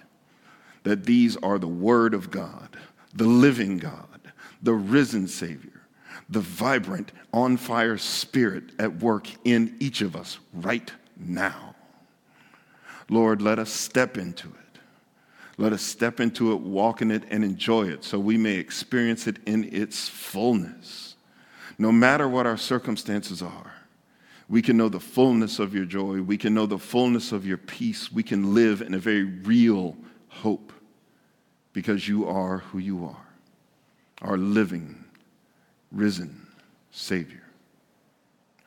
that 0.83 1.05
these 1.05 1.37
are 1.37 1.57
the 1.57 1.67
Word 1.67 2.13
of 2.13 2.29
God, 2.29 2.77
the 3.13 3.25
living 3.25 3.77
God, 3.77 4.19
the 4.61 4.73
risen 4.73 5.27
Savior, 5.27 5.81
the 6.29 6.39
vibrant, 6.39 7.11
on 7.33 7.57
fire 7.57 7.97
Spirit 7.97 8.63
at 8.79 8.99
work 8.99 9.27
in 9.43 9.75
each 9.79 10.01
of 10.01 10.15
us 10.15 10.39
right 10.53 10.91
now. 11.17 11.75
Lord, 13.09 13.41
let 13.41 13.59
us 13.59 13.71
step 13.71 14.17
into 14.17 14.47
it. 14.47 14.79
Let 15.57 15.73
us 15.73 15.81
step 15.83 16.19
into 16.19 16.51
it, 16.51 16.61
walk 16.61 17.01
in 17.01 17.11
it, 17.11 17.23
and 17.29 17.43
enjoy 17.43 17.87
it 17.87 18.03
so 18.03 18.17
we 18.17 18.37
may 18.37 18.55
experience 18.55 19.27
it 19.27 19.37
in 19.45 19.65
its 19.73 20.09
fullness. 20.09 21.15
No 21.77 21.91
matter 21.91 22.27
what 22.27 22.47
our 22.47 22.57
circumstances 22.57 23.41
are, 23.41 23.73
we 24.49 24.61
can 24.61 24.77
know 24.77 24.89
the 24.89 24.99
fullness 24.99 25.59
of 25.59 25.73
your 25.73 25.85
joy. 25.85 26.21
We 26.21 26.37
can 26.37 26.53
know 26.53 26.65
the 26.65 26.79
fullness 26.79 27.31
of 27.31 27.45
your 27.45 27.57
peace. 27.57 28.11
We 28.11 28.23
can 28.23 28.53
live 28.53 28.81
in 28.81 28.93
a 28.93 28.99
very 28.99 29.23
real 29.23 29.95
hope 30.27 30.72
because 31.73 32.07
you 32.07 32.27
are 32.27 32.59
who 32.59 32.77
you 32.77 33.05
are 33.05 33.23
our 34.23 34.37
living, 34.37 35.03
risen 35.91 36.47
Savior. 36.91 37.43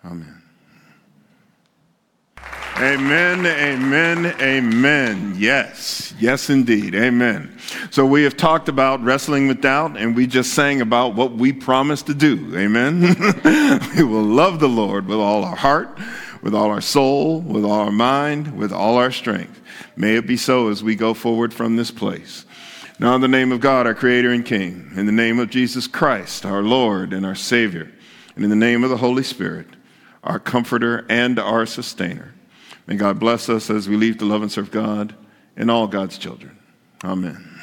Amen. 0.05 0.43
Amen, 2.79 3.47
amen, 3.47 4.27
amen. 4.39 5.35
Yes, 5.39 6.13
yes, 6.19 6.51
indeed. 6.51 6.95
Amen. 6.95 7.59
So 7.91 8.05
we 8.05 8.23
have 8.25 8.37
talked 8.37 8.69
about 8.69 9.03
wrestling 9.03 9.49
with 9.49 9.63
doubt, 9.63 9.97
and 9.97 10.15
we 10.15 10.27
just 10.27 10.53
sang 10.53 10.83
about 10.83 11.15
what 11.15 11.33
we 11.33 11.55
promised 11.55 12.07
to 12.09 12.15
do. 12.15 12.55
Amen. 12.55 13.01
we 13.97 14.05
will 14.05 14.23
love 14.23 14.61
the 14.61 14.69
Lord 14.69 15.07
with 15.07 15.19
all 15.19 15.43
our 15.43 15.57
heart, 15.57 15.99
with 16.43 16.55
all 16.55 16.67
our 16.67 16.83
soul, 16.83 17.41
with 17.41 17.65
all 17.65 17.81
our 17.81 17.91
mind, 17.91 18.59
with 18.59 18.73
all 18.73 18.99
our 18.99 19.11
strength. 19.11 19.59
May 19.97 20.17
it 20.17 20.27
be 20.27 20.37
so 20.37 20.69
as 20.69 20.85
we 20.85 20.97
go 20.97 21.15
forward 21.15 21.55
from 21.55 21.77
this 21.77 21.91
place. 21.91 22.45
Now, 22.99 23.15
in 23.15 23.21
the 23.21 23.29
name 23.29 23.53
of 23.53 23.61
God, 23.61 23.87
our 23.87 23.95
Creator 23.95 24.33
and 24.33 24.45
King, 24.45 24.91
in 24.97 25.05
the 25.05 25.13
name 25.13 25.39
of 25.39 25.51
Jesus 25.51 25.87
Christ, 25.87 26.47
our 26.47 26.63
Lord 26.63 27.13
and 27.13 27.27
our 27.27 27.35
Savior, 27.35 27.93
and 28.35 28.43
in 28.43 28.49
the 28.49 28.57
name 28.57 28.85
of 28.85 28.91
the 28.91 28.97
Holy 28.97 29.23
Spirit, 29.23 29.67
our 30.25 30.39
Comforter 30.39 31.05
and 31.11 31.39
our 31.39 31.67
Sustainer. 31.67 32.33
May 32.87 32.97
God 32.97 33.19
bless 33.19 33.51
us 33.51 33.69
as 33.69 33.87
we 33.87 33.97
leave 33.97 34.17
to 34.19 34.25
love 34.25 34.41
and 34.41 34.51
serve 34.51 34.71
God 34.71 35.15
and 35.57 35.71
all 35.71 35.87
God's 35.87 36.17
children. 36.17 36.57
Amen. 37.05 37.56